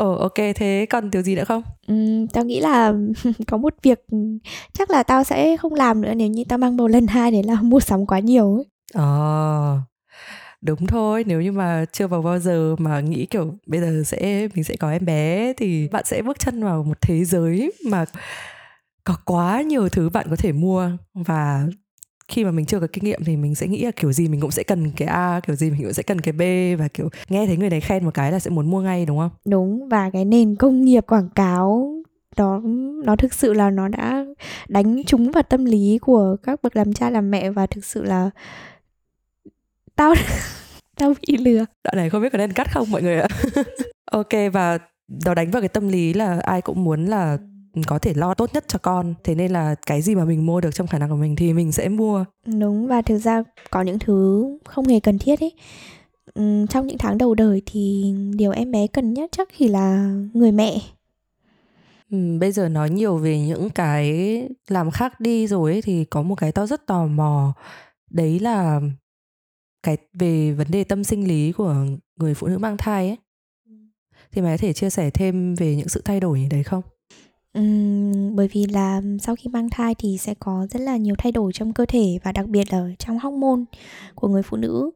Ồ 0.00 0.16
ok 0.16 0.34
thế 0.54 0.86
còn 0.90 1.10
điều 1.10 1.22
gì 1.22 1.34
nữa 1.34 1.44
không? 1.44 1.62
Ừ, 1.86 1.94
tao 2.32 2.44
nghĩ 2.44 2.60
là 2.60 2.94
có 3.46 3.56
một 3.56 3.74
việc 3.82 4.06
chắc 4.72 4.90
là 4.90 5.02
tao 5.02 5.24
sẽ 5.24 5.56
không 5.56 5.74
làm 5.74 6.00
nữa 6.00 6.14
nếu 6.14 6.28
như 6.28 6.44
tao 6.48 6.58
mang 6.58 6.76
bầu 6.76 6.88
lần 6.88 7.06
hai 7.06 7.30
để 7.30 7.42
là 7.42 7.62
mua 7.62 7.80
sắm 7.80 8.06
quá 8.06 8.18
nhiều 8.18 8.54
ấy. 8.54 8.64
Ờ 8.94 9.78
đúng 10.62 10.86
thôi 10.86 11.24
nếu 11.26 11.40
như 11.40 11.52
mà 11.52 11.84
chưa 11.92 12.06
vào 12.06 12.22
bao 12.22 12.38
giờ 12.38 12.76
mà 12.78 13.00
nghĩ 13.00 13.26
kiểu 13.26 13.54
bây 13.66 13.80
giờ 13.80 14.02
sẽ 14.06 14.48
mình 14.54 14.64
sẽ 14.64 14.76
có 14.76 14.90
em 14.90 15.04
bé 15.04 15.52
thì 15.56 15.88
bạn 15.88 16.04
sẽ 16.04 16.22
bước 16.22 16.38
chân 16.38 16.64
vào 16.64 16.82
một 16.82 17.00
thế 17.00 17.24
giới 17.24 17.72
mà 17.86 18.04
có 19.04 19.16
quá 19.24 19.62
nhiều 19.62 19.88
thứ 19.88 20.08
bạn 20.08 20.26
có 20.30 20.36
thể 20.36 20.52
mua 20.52 20.90
và 21.14 21.66
khi 22.28 22.44
mà 22.44 22.50
mình 22.50 22.66
chưa 22.66 22.80
có 22.80 22.86
kinh 22.92 23.04
nghiệm 23.04 23.24
thì 23.24 23.36
mình 23.36 23.54
sẽ 23.54 23.68
nghĩ 23.68 23.84
là 23.84 23.90
kiểu 23.90 24.12
gì 24.12 24.28
mình 24.28 24.40
cũng 24.40 24.50
sẽ 24.50 24.62
cần 24.62 24.90
cái 24.96 25.08
A, 25.08 25.40
kiểu 25.46 25.56
gì 25.56 25.70
mình 25.70 25.82
cũng 25.82 25.92
sẽ 25.92 26.02
cần 26.02 26.20
cái 26.20 26.32
B 26.32 26.42
và 26.80 26.88
kiểu 26.88 27.08
nghe 27.28 27.46
thấy 27.46 27.56
người 27.56 27.70
này 27.70 27.80
khen 27.80 28.04
một 28.04 28.14
cái 28.14 28.32
là 28.32 28.38
sẽ 28.38 28.50
muốn 28.50 28.70
mua 28.70 28.80
ngay 28.80 29.06
đúng 29.06 29.18
không? 29.18 29.30
Đúng 29.44 29.88
và 29.88 30.10
cái 30.10 30.24
nền 30.24 30.56
công 30.56 30.84
nghiệp 30.84 31.04
quảng 31.06 31.28
cáo 31.34 31.94
đó 32.36 32.62
nó 33.04 33.16
thực 33.16 33.34
sự 33.34 33.52
là 33.52 33.70
nó 33.70 33.88
đã 33.88 34.24
đánh 34.68 35.02
trúng 35.06 35.30
vào 35.30 35.42
tâm 35.42 35.64
lý 35.64 35.98
của 35.98 36.36
các 36.42 36.62
bậc 36.62 36.76
làm 36.76 36.92
cha 36.92 37.10
làm 37.10 37.30
mẹ 37.30 37.50
và 37.50 37.66
thực 37.66 37.84
sự 37.84 38.04
là 38.04 38.30
tao 40.00 40.14
tao 40.96 41.14
bị 41.26 41.36
lừa. 41.36 41.64
Đoạn 41.84 41.96
này 41.96 42.10
không 42.10 42.22
biết 42.22 42.28
có 42.32 42.38
nên 42.38 42.52
cắt 42.52 42.72
không 42.72 42.90
mọi 42.90 43.02
người 43.02 43.20
ạ? 43.20 43.28
Ok 44.12 44.28
và 44.52 44.78
nó 45.24 45.34
đánh 45.34 45.50
vào 45.50 45.62
cái 45.62 45.68
tâm 45.68 45.88
lý 45.88 46.12
là 46.12 46.40
ai 46.42 46.62
cũng 46.62 46.84
muốn 46.84 47.06
là 47.06 47.38
có 47.86 47.98
thể 47.98 48.14
lo 48.14 48.34
tốt 48.34 48.50
nhất 48.54 48.64
cho 48.68 48.78
con. 48.78 49.14
Thế 49.24 49.34
nên 49.34 49.52
là 49.52 49.74
cái 49.86 50.02
gì 50.02 50.14
mà 50.14 50.24
mình 50.24 50.46
mua 50.46 50.60
được 50.60 50.74
trong 50.74 50.86
khả 50.86 50.98
năng 50.98 51.10
của 51.10 51.16
mình 51.16 51.36
thì 51.36 51.52
mình 51.52 51.72
sẽ 51.72 51.88
mua. 51.88 52.24
Đúng 52.46 52.86
và 52.86 53.02
thực 53.02 53.18
ra 53.18 53.42
có 53.70 53.82
những 53.82 53.98
thứ 53.98 54.46
không 54.64 54.86
hề 54.86 55.00
cần 55.00 55.18
thiết 55.18 55.40
ấy. 55.40 55.52
Ừ, 56.34 56.66
trong 56.70 56.86
những 56.86 56.98
tháng 56.98 57.18
đầu 57.18 57.34
đời 57.34 57.62
thì 57.66 58.14
điều 58.34 58.50
em 58.50 58.70
bé 58.70 58.86
cần 58.86 59.14
nhất 59.14 59.30
chắc 59.32 59.48
chỉ 59.58 59.68
là 59.68 60.14
người 60.34 60.52
mẹ. 60.52 60.78
Ừ, 62.10 62.38
bây 62.40 62.52
giờ 62.52 62.68
nói 62.68 62.90
nhiều 62.90 63.16
về 63.16 63.40
những 63.40 63.70
cái 63.70 64.42
làm 64.68 64.90
khác 64.90 65.20
đi 65.20 65.46
rồi 65.46 65.72
ấy 65.72 65.82
thì 65.82 66.04
có 66.04 66.22
một 66.22 66.34
cái 66.34 66.52
tao 66.52 66.66
rất 66.66 66.86
tò 66.86 67.06
mò. 67.06 67.52
Đấy 68.10 68.38
là 68.38 68.80
cái 69.82 69.96
về 70.14 70.52
vấn 70.52 70.66
đề 70.70 70.84
tâm 70.84 71.04
sinh 71.04 71.28
lý 71.28 71.52
của 71.52 71.74
người 72.16 72.34
phụ 72.34 72.46
nữ 72.46 72.58
mang 72.58 72.76
thai 72.76 73.08
ấy 73.08 73.16
thì 74.32 74.42
mày 74.42 74.58
có 74.58 74.62
thể 74.62 74.72
chia 74.72 74.90
sẻ 74.90 75.10
thêm 75.10 75.54
về 75.54 75.76
những 75.76 75.88
sự 75.88 76.02
thay 76.04 76.20
đổi 76.20 76.46
đấy 76.50 76.62
không 76.62 76.82
Ừm, 77.52 78.36
bởi 78.36 78.48
vì 78.52 78.66
là 78.66 79.02
sau 79.22 79.36
khi 79.36 79.48
mang 79.48 79.70
thai 79.70 79.94
thì 79.94 80.18
sẽ 80.18 80.34
có 80.40 80.66
rất 80.70 80.80
là 80.80 80.96
nhiều 80.96 81.14
thay 81.18 81.32
đổi 81.32 81.52
trong 81.52 81.72
cơ 81.72 81.86
thể 81.86 82.18
và 82.22 82.32
đặc 82.32 82.46
biệt 82.46 82.72
là 82.72 82.88
trong 82.98 83.18
hormone 83.18 83.62
của 84.14 84.28
người 84.28 84.42
phụ 84.42 84.56
nữ. 84.56 84.90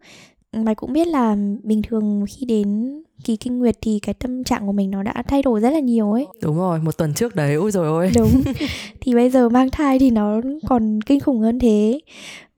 Mày 0.53 0.75
cũng 0.75 0.93
biết 0.93 1.09
là 1.09 1.37
bình 1.63 1.83
thường 1.83 2.25
khi 2.29 2.47
đến 2.47 2.99
kỳ 3.25 3.37
kinh 3.37 3.59
nguyệt 3.59 3.77
thì 3.81 3.99
cái 3.99 4.15
tâm 4.15 4.45
trạng 4.45 4.67
của 4.67 4.73
mình 4.73 4.91
nó 4.91 5.03
đã 5.03 5.23
thay 5.29 5.43
đổi 5.43 5.61
rất 5.61 5.71
là 5.71 5.81
nhiều 5.81 6.13
ấy. 6.13 6.27
Đúng 6.43 6.57
rồi, 6.57 6.81
một 6.81 6.99
tuần 6.99 7.15
trước 7.15 7.35
đấy, 7.35 7.55
ôi 7.55 7.71
rồi 7.71 7.87
ôi. 7.87 8.13
Đúng. 8.15 8.43
thì 9.01 9.15
bây 9.15 9.31
giờ 9.31 9.49
mang 9.49 9.71
thai 9.71 9.99
thì 9.99 10.11
nó 10.11 10.41
còn 10.69 11.01
kinh 11.01 11.20
khủng 11.20 11.41
hơn 11.41 11.58
thế 11.58 12.01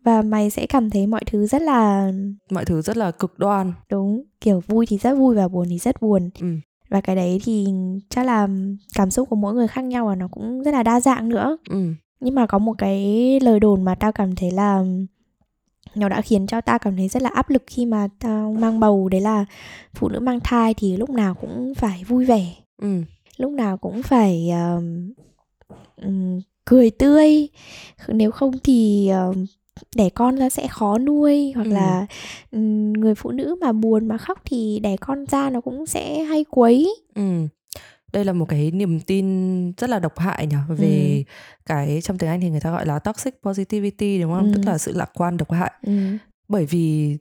và 0.06 0.22
mày 0.22 0.50
sẽ 0.50 0.66
cảm 0.66 0.90
thấy 0.90 1.06
mọi 1.06 1.20
thứ 1.26 1.46
rất 1.46 1.62
là 1.62 2.12
mọi 2.50 2.64
thứ 2.64 2.82
rất 2.82 2.96
là 2.96 3.10
cực 3.10 3.38
đoan 3.38 3.72
đúng 3.90 4.22
kiểu 4.40 4.62
vui 4.66 4.86
thì 4.86 4.98
rất 4.98 5.14
vui 5.14 5.34
và 5.34 5.48
buồn 5.48 5.66
thì 5.70 5.78
rất 5.78 6.02
buồn 6.02 6.30
ừ. 6.40 6.46
và 6.88 7.00
cái 7.00 7.16
đấy 7.16 7.40
thì 7.44 7.66
chắc 8.08 8.26
là 8.26 8.48
cảm 8.94 9.10
xúc 9.10 9.28
của 9.30 9.36
mỗi 9.36 9.54
người 9.54 9.68
khác 9.68 9.84
nhau 9.84 10.06
và 10.06 10.14
nó 10.14 10.28
cũng 10.28 10.62
rất 10.62 10.70
là 10.70 10.82
đa 10.82 11.00
dạng 11.00 11.28
nữa 11.28 11.56
ừ. 11.68 11.92
nhưng 12.20 12.34
mà 12.34 12.46
có 12.46 12.58
một 12.58 12.74
cái 12.78 13.00
lời 13.40 13.60
đồn 13.60 13.84
mà 13.84 13.94
tao 13.94 14.12
cảm 14.12 14.34
thấy 14.34 14.50
là 14.50 14.84
nó 15.94 16.08
đã 16.08 16.20
khiến 16.20 16.46
cho 16.46 16.60
tao 16.60 16.78
cảm 16.78 16.96
thấy 16.96 17.08
rất 17.08 17.22
là 17.22 17.30
áp 17.34 17.50
lực 17.50 17.62
khi 17.66 17.86
mà 17.86 18.08
tao 18.18 18.52
mang 18.52 18.80
bầu 18.80 19.08
đấy 19.08 19.20
là 19.20 19.44
phụ 19.94 20.08
nữ 20.08 20.20
mang 20.20 20.40
thai 20.44 20.74
thì 20.74 20.96
lúc 20.96 21.10
nào 21.10 21.34
cũng 21.34 21.74
phải 21.74 22.04
vui 22.04 22.24
vẻ 22.24 22.54
ừ. 22.82 23.02
lúc 23.36 23.52
nào 23.52 23.76
cũng 23.76 24.02
phải 24.02 24.50
um, 24.50 25.12
um, 26.02 26.40
cười 26.64 26.90
tươi 26.90 27.48
nếu 28.08 28.30
không 28.30 28.52
thì 28.64 29.10
uh, 29.30 29.36
đẻ 29.94 30.08
con 30.08 30.36
ra 30.36 30.50
sẽ 30.50 30.68
khó 30.68 30.98
nuôi 30.98 31.52
hoặc 31.54 31.66
ừ. 31.66 31.70
là 31.70 32.06
người 32.98 33.14
phụ 33.14 33.30
nữ 33.30 33.56
mà 33.60 33.72
buồn 33.72 34.08
mà 34.08 34.18
khóc 34.18 34.40
thì 34.44 34.80
đẻ 34.82 34.96
con 34.96 35.26
ra 35.26 35.50
nó 35.50 35.60
cũng 35.60 35.86
sẽ 35.86 36.22
hay 36.22 36.44
quấy 36.50 36.94
ừ 37.14 37.46
đây 38.12 38.24
là 38.24 38.32
một 38.32 38.48
cái 38.48 38.70
niềm 38.70 39.00
tin 39.00 39.26
rất 39.72 39.90
là 39.90 39.98
độc 39.98 40.18
hại 40.18 40.46
nhỉ 40.46 40.56
về 40.68 41.24
ừ. 41.26 41.32
cái 41.66 42.00
trong 42.02 42.18
tiếng 42.18 42.30
Anh 42.30 42.40
thì 42.40 42.50
người 42.50 42.60
ta 42.60 42.70
gọi 42.70 42.86
là 42.86 42.98
toxic 42.98 43.34
positivity 43.42 44.20
đúng 44.20 44.32
không? 44.32 44.52
Ừ. 44.52 44.52
Tức 44.54 44.62
là 44.66 44.78
sự 44.78 44.92
lạc 44.92 45.10
quan 45.14 45.36
độc 45.36 45.52
hại. 45.52 45.72
Ừ. 45.82 45.92
Bởi 46.48 46.66
vì 46.66 47.16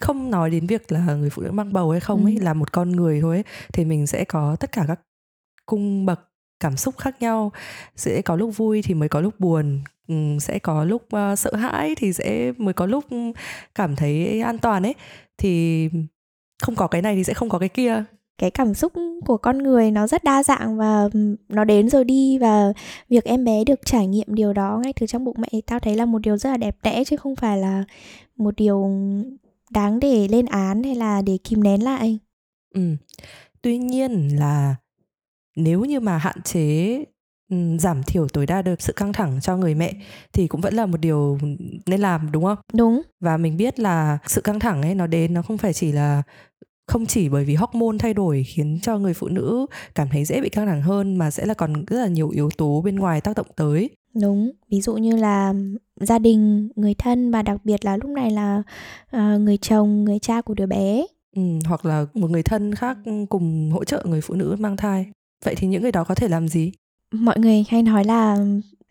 không 0.00 0.30
nói 0.30 0.50
đến 0.50 0.66
việc 0.66 0.92
là 0.92 1.14
người 1.14 1.30
phụ 1.30 1.42
nữ 1.42 1.50
mang 1.50 1.72
bầu 1.72 1.90
hay 1.90 2.00
không 2.00 2.24
ấy 2.24 2.36
là 2.36 2.54
một 2.54 2.72
con 2.72 2.92
người 2.92 3.20
thôi 3.20 3.36
ấy, 3.36 3.44
thì 3.72 3.84
mình 3.84 4.06
sẽ 4.06 4.24
có 4.24 4.56
tất 4.60 4.72
cả 4.72 4.84
các 4.88 5.00
cung 5.66 6.06
bậc 6.06 6.25
cảm 6.60 6.76
xúc 6.76 6.98
khác 6.98 7.16
nhau 7.20 7.52
sẽ 7.96 8.22
có 8.22 8.36
lúc 8.36 8.56
vui 8.56 8.82
thì 8.82 8.94
mới 8.94 9.08
có 9.08 9.20
lúc 9.20 9.40
buồn 9.40 9.80
sẽ 10.40 10.58
có 10.58 10.84
lúc 10.84 11.02
uh, 11.02 11.38
sợ 11.38 11.54
hãi 11.54 11.94
thì 11.96 12.12
sẽ 12.12 12.52
mới 12.58 12.74
có 12.74 12.86
lúc 12.86 13.04
cảm 13.74 13.96
thấy 13.96 14.40
an 14.40 14.58
toàn 14.58 14.82
ấy. 14.82 14.94
Thì 15.38 15.88
không 16.62 16.74
có 16.74 16.86
cái 16.86 17.02
này 17.02 17.16
thì 17.16 17.24
sẽ 17.24 17.34
không 17.34 17.48
có 17.48 17.58
cái 17.58 17.68
kia. 17.68 18.04
Cái 18.38 18.50
cảm 18.50 18.74
xúc 18.74 18.92
của 19.26 19.36
con 19.36 19.58
người 19.58 19.90
nó 19.90 20.06
rất 20.06 20.24
đa 20.24 20.42
dạng 20.42 20.76
và 20.76 21.08
nó 21.48 21.64
đến 21.64 21.88
rồi 21.88 22.04
đi 22.04 22.38
và 22.38 22.72
việc 23.08 23.24
em 23.24 23.44
bé 23.44 23.64
được 23.64 23.80
trải 23.84 24.06
nghiệm 24.06 24.34
điều 24.34 24.52
đó 24.52 24.80
ngay 24.82 24.92
từ 25.00 25.06
trong 25.06 25.24
bụng 25.24 25.36
mẹ 25.38 25.48
tao 25.66 25.80
thấy 25.80 25.96
là 25.96 26.04
một 26.04 26.18
điều 26.18 26.36
rất 26.36 26.50
là 26.50 26.56
đẹp 26.56 26.76
đẽ 26.82 27.04
chứ 27.04 27.16
không 27.16 27.36
phải 27.36 27.58
là 27.58 27.84
một 28.36 28.56
điều 28.56 28.90
đáng 29.70 30.00
để 30.00 30.28
lên 30.28 30.46
án 30.46 30.82
hay 30.82 30.94
là 30.94 31.22
để 31.22 31.38
kìm 31.44 31.62
nén 31.62 31.84
lại. 31.84 32.18
Ừ. 32.74 32.80
Tuy 33.62 33.78
nhiên 33.78 34.28
là 34.38 34.74
nếu 35.56 35.84
như 35.84 36.00
mà 36.00 36.18
hạn 36.18 36.42
chế 36.42 37.04
giảm 37.78 38.02
thiểu 38.02 38.28
tối 38.28 38.46
đa 38.46 38.62
được 38.62 38.82
sự 38.82 38.92
căng 38.92 39.12
thẳng 39.12 39.38
cho 39.42 39.56
người 39.56 39.74
mẹ 39.74 39.92
thì 40.32 40.46
cũng 40.46 40.60
vẫn 40.60 40.74
là 40.74 40.86
một 40.86 41.00
điều 41.00 41.38
nên 41.86 42.00
làm 42.00 42.32
đúng 42.32 42.44
không? 42.44 42.58
Đúng. 42.74 43.02
Và 43.20 43.36
mình 43.36 43.56
biết 43.56 43.80
là 43.80 44.18
sự 44.26 44.40
căng 44.40 44.60
thẳng 44.60 44.82
ấy 44.82 44.94
nó 44.94 45.06
đến 45.06 45.34
nó 45.34 45.42
không 45.42 45.58
phải 45.58 45.72
chỉ 45.72 45.92
là 45.92 46.22
không 46.86 47.06
chỉ 47.06 47.28
bởi 47.28 47.44
vì 47.44 47.54
hormone 47.54 47.98
thay 47.98 48.14
đổi 48.14 48.44
khiến 48.46 48.78
cho 48.82 48.98
người 48.98 49.14
phụ 49.14 49.28
nữ 49.28 49.66
cảm 49.94 50.08
thấy 50.08 50.24
dễ 50.24 50.40
bị 50.40 50.48
căng 50.48 50.66
thẳng 50.66 50.82
hơn 50.82 51.16
mà 51.16 51.30
sẽ 51.30 51.46
là 51.46 51.54
còn 51.54 51.84
rất 51.84 51.98
là 51.98 52.06
nhiều 52.06 52.28
yếu 52.28 52.50
tố 52.50 52.82
bên 52.84 52.96
ngoài 52.96 53.20
tác 53.20 53.36
động 53.36 53.46
tới 53.56 53.90
đúng 54.22 54.52
ví 54.70 54.80
dụ 54.80 54.94
như 54.94 55.16
là 55.16 55.54
gia 56.00 56.18
đình 56.18 56.68
người 56.76 56.94
thân 56.94 57.30
và 57.30 57.42
đặc 57.42 57.60
biệt 57.64 57.84
là 57.84 57.96
lúc 57.96 58.10
này 58.10 58.30
là 58.30 58.62
uh, 59.16 59.40
người 59.40 59.56
chồng 59.56 60.04
người 60.04 60.18
cha 60.18 60.40
của 60.40 60.54
đứa 60.54 60.66
bé 60.66 61.06
ừ, 61.36 61.42
hoặc 61.64 61.86
là 61.86 62.06
một 62.14 62.30
người 62.30 62.42
thân 62.42 62.74
khác 62.74 62.98
cùng 63.28 63.70
hỗ 63.70 63.84
trợ 63.84 64.04
người 64.06 64.20
phụ 64.20 64.34
nữ 64.34 64.56
mang 64.58 64.76
thai 64.76 65.06
vậy 65.46 65.54
thì 65.54 65.66
những 65.66 65.82
người 65.82 65.92
đó 65.92 66.04
có 66.04 66.14
thể 66.14 66.28
làm 66.28 66.48
gì? 66.48 66.72
Mọi 67.12 67.38
người 67.38 67.64
hay 67.68 67.82
nói 67.82 68.04
là 68.04 68.36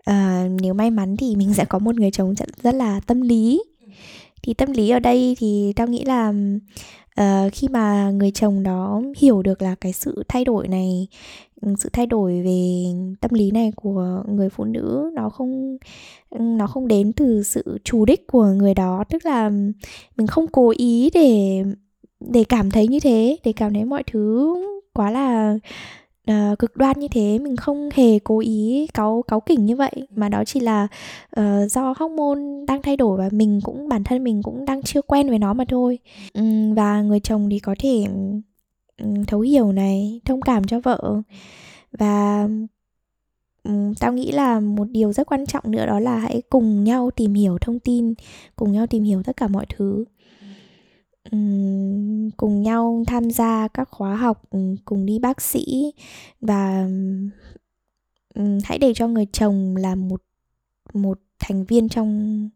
uh, 0.09 0.61
nếu 0.61 0.73
may 0.73 0.91
mắn 0.91 1.17
thì 1.17 1.35
mình 1.35 1.53
sẽ 1.53 1.65
có 1.65 1.79
một 1.79 1.95
người 1.95 2.11
chồng 2.11 2.33
rất 2.63 2.75
là 2.75 2.99
tâm 2.99 3.21
lý. 3.21 3.63
Thì 4.43 4.53
tâm 4.53 4.71
lý 4.71 4.89
ở 4.89 4.99
đây 4.99 5.35
thì 5.39 5.73
tao 5.75 5.87
nghĩ 5.87 6.03
là 6.05 6.33
uh, 7.21 7.53
khi 7.53 7.67
mà 7.67 8.11
người 8.11 8.31
chồng 8.31 8.63
đó 8.63 9.01
hiểu 9.17 9.41
được 9.41 9.61
là 9.61 9.75
cái 9.81 9.93
sự 9.93 10.23
thay 10.27 10.45
đổi 10.45 10.67
này 10.67 11.07
ừ, 11.61 11.75
sự 11.79 11.89
thay 11.93 12.05
đổi 12.05 12.41
về 12.41 12.83
tâm 13.21 13.31
lý 13.33 13.51
này 13.51 13.71
của 13.75 14.23
người 14.27 14.49
phụ 14.49 14.63
nữ 14.63 15.11
nó 15.13 15.29
không 15.29 15.77
ừ, 16.29 16.39
nó 16.39 16.67
không 16.67 16.87
đến 16.87 17.13
từ 17.13 17.43
sự 17.43 17.77
chủ 17.83 18.05
đích 18.05 18.27
của 18.27 18.45
người 18.45 18.73
đó 18.73 19.03
tức 19.09 19.25
là 19.25 19.49
mình 20.17 20.27
không 20.27 20.47
cố 20.47 20.73
ý 20.77 21.09
để 21.13 21.63
để 22.19 22.43
cảm 22.43 22.71
thấy 22.71 22.87
như 22.87 22.99
thế 22.99 23.37
để 23.43 23.53
cảm 23.53 23.73
thấy 23.73 23.85
mọi 23.85 24.03
thứ 24.03 24.55
quá 24.93 25.11
là 25.11 25.57
uh, 26.31 26.59
cực 26.59 26.77
đoan 26.77 26.99
như 26.99 27.07
thế 27.07 27.39
mình 27.39 27.55
không 27.55 27.89
hề 27.93 28.19
cố 28.19 28.39
ý 28.39 28.87
cáu 28.93 29.23
cáu 29.27 29.39
kỉnh 29.39 29.65
như 29.65 29.75
vậy. 29.75 30.07
Mà 30.15 30.29
đó 30.29 30.43
chỉ 30.45 30.59
là 30.59 30.87
uh, 31.39 31.71
do 31.71 31.93
hormone 31.97 32.65
đang 32.67 32.81
thay 32.81 32.97
đổi 32.97 33.17
và 33.17 33.29
mình 33.31 33.59
cũng 33.63 33.89
bản 33.89 34.03
thân 34.03 34.23
mình 34.23 34.43
cũng 34.43 34.65
đang 34.65 34.83
chưa 34.83 35.01
quen 35.01 35.29
với 35.29 35.39
nó 35.39 35.53
mà 35.53 35.65
thôi. 35.67 35.99
Um, 36.33 36.73
và 36.73 37.01
người 37.01 37.19
chồng 37.19 37.49
thì 37.49 37.59
có 37.59 37.75
thể 37.79 38.05
um, 39.01 39.23
thấu 39.23 39.39
hiểu 39.39 39.71
này 39.71 40.21
thông 40.25 40.41
cảm 40.41 40.63
cho 40.63 40.79
vợ. 40.79 41.21
Và 41.91 42.47
um, 43.63 43.93
tao 43.99 44.13
nghĩ 44.13 44.31
là 44.31 44.59
một 44.59 44.87
điều 44.89 45.13
rất 45.13 45.27
quan 45.31 45.45
trọng 45.45 45.71
nữa 45.71 45.85
đó 45.85 45.99
là 45.99 46.17
hãy 46.17 46.41
cùng 46.49 46.83
nhau 46.83 47.11
tìm 47.11 47.33
hiểu 47.33 47.57
thông 47.61 47.79
tin 47.79 48.13
cùng 48.55 48.71
nhau 48.71 48.87
tìm 48.87 49.03
hiểu 49.03 49.23
tất 49.23 49.37
cả 49.37 49.47
mọi 49.47 49.65
thứ 49.77 50.05
cùng 52.37 52.61
nhau 52.61 53.03
tham 53.07 53.31
gia 53.31 53.67
các 53.67 53.89
khóa 53.91 54.15
học 54.15 54.41
cùng 54.85 55.05
đi 55.05 55.19
bác 55.19 55.41
sĩ. 55.41 55.93
Và 56.41 56.87
hãy 58.63 58.77
để 58.79 58.93
cho 58.95 59.07
người 59.07 59.25
chồng 59.31 59.75
là 59.75 59.95
một 59.95 60.21
một 60.93 61.19
thành 61.39 61.65
viên 61.65 61.89
trong 61.89 62.49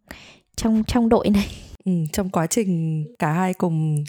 trong 0.56 0.84
trong 0.88 1.10
đội 1.10 1.30
này. 1.30 1.48
Ừ, 1.86 1.92
trong 2.14 2.30
quá 2.30 2.48
trình 2.48 3.04
cả 3.20 3.32
hai 3.32 3.54
cùng 3.54 4.04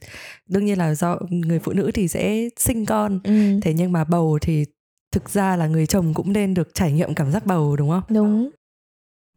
đương 0.48 0.64
nhiên 0.64 0.78
là 0.78 0.94
do 0.94 1.18
người 1.30 1.58
phụ 1.58 1.72
nữ 1.72 1.90
thì 1.94 2.08
sẽ 2.08 2.48
sinh 2.56 2.86
con. 2.86 3.20
Ừ. 3.24 3.60
thế 3.62 3.74
nhưng 3.74 3.92
mà 3.92 4.04
bầu 4.04 4.38
thì 4.42 4.64
thực 5.12 5.30
ra 5.30 5.56
là 5.56 5.66
người 5.66 5.86
chồng 5.86 6.14
cũng 6.14 6.32
nên 6.32 6.54
được 6.54 6.74
trải 6.74 6.92
nghiệm 6.92 7.14
cảm 7.14 7.30
giác 7.30 7.46
bầu 7.46 7.76
đúng 7.76 7.90
không? 7.90 8.02
Đúng 8.08 8.50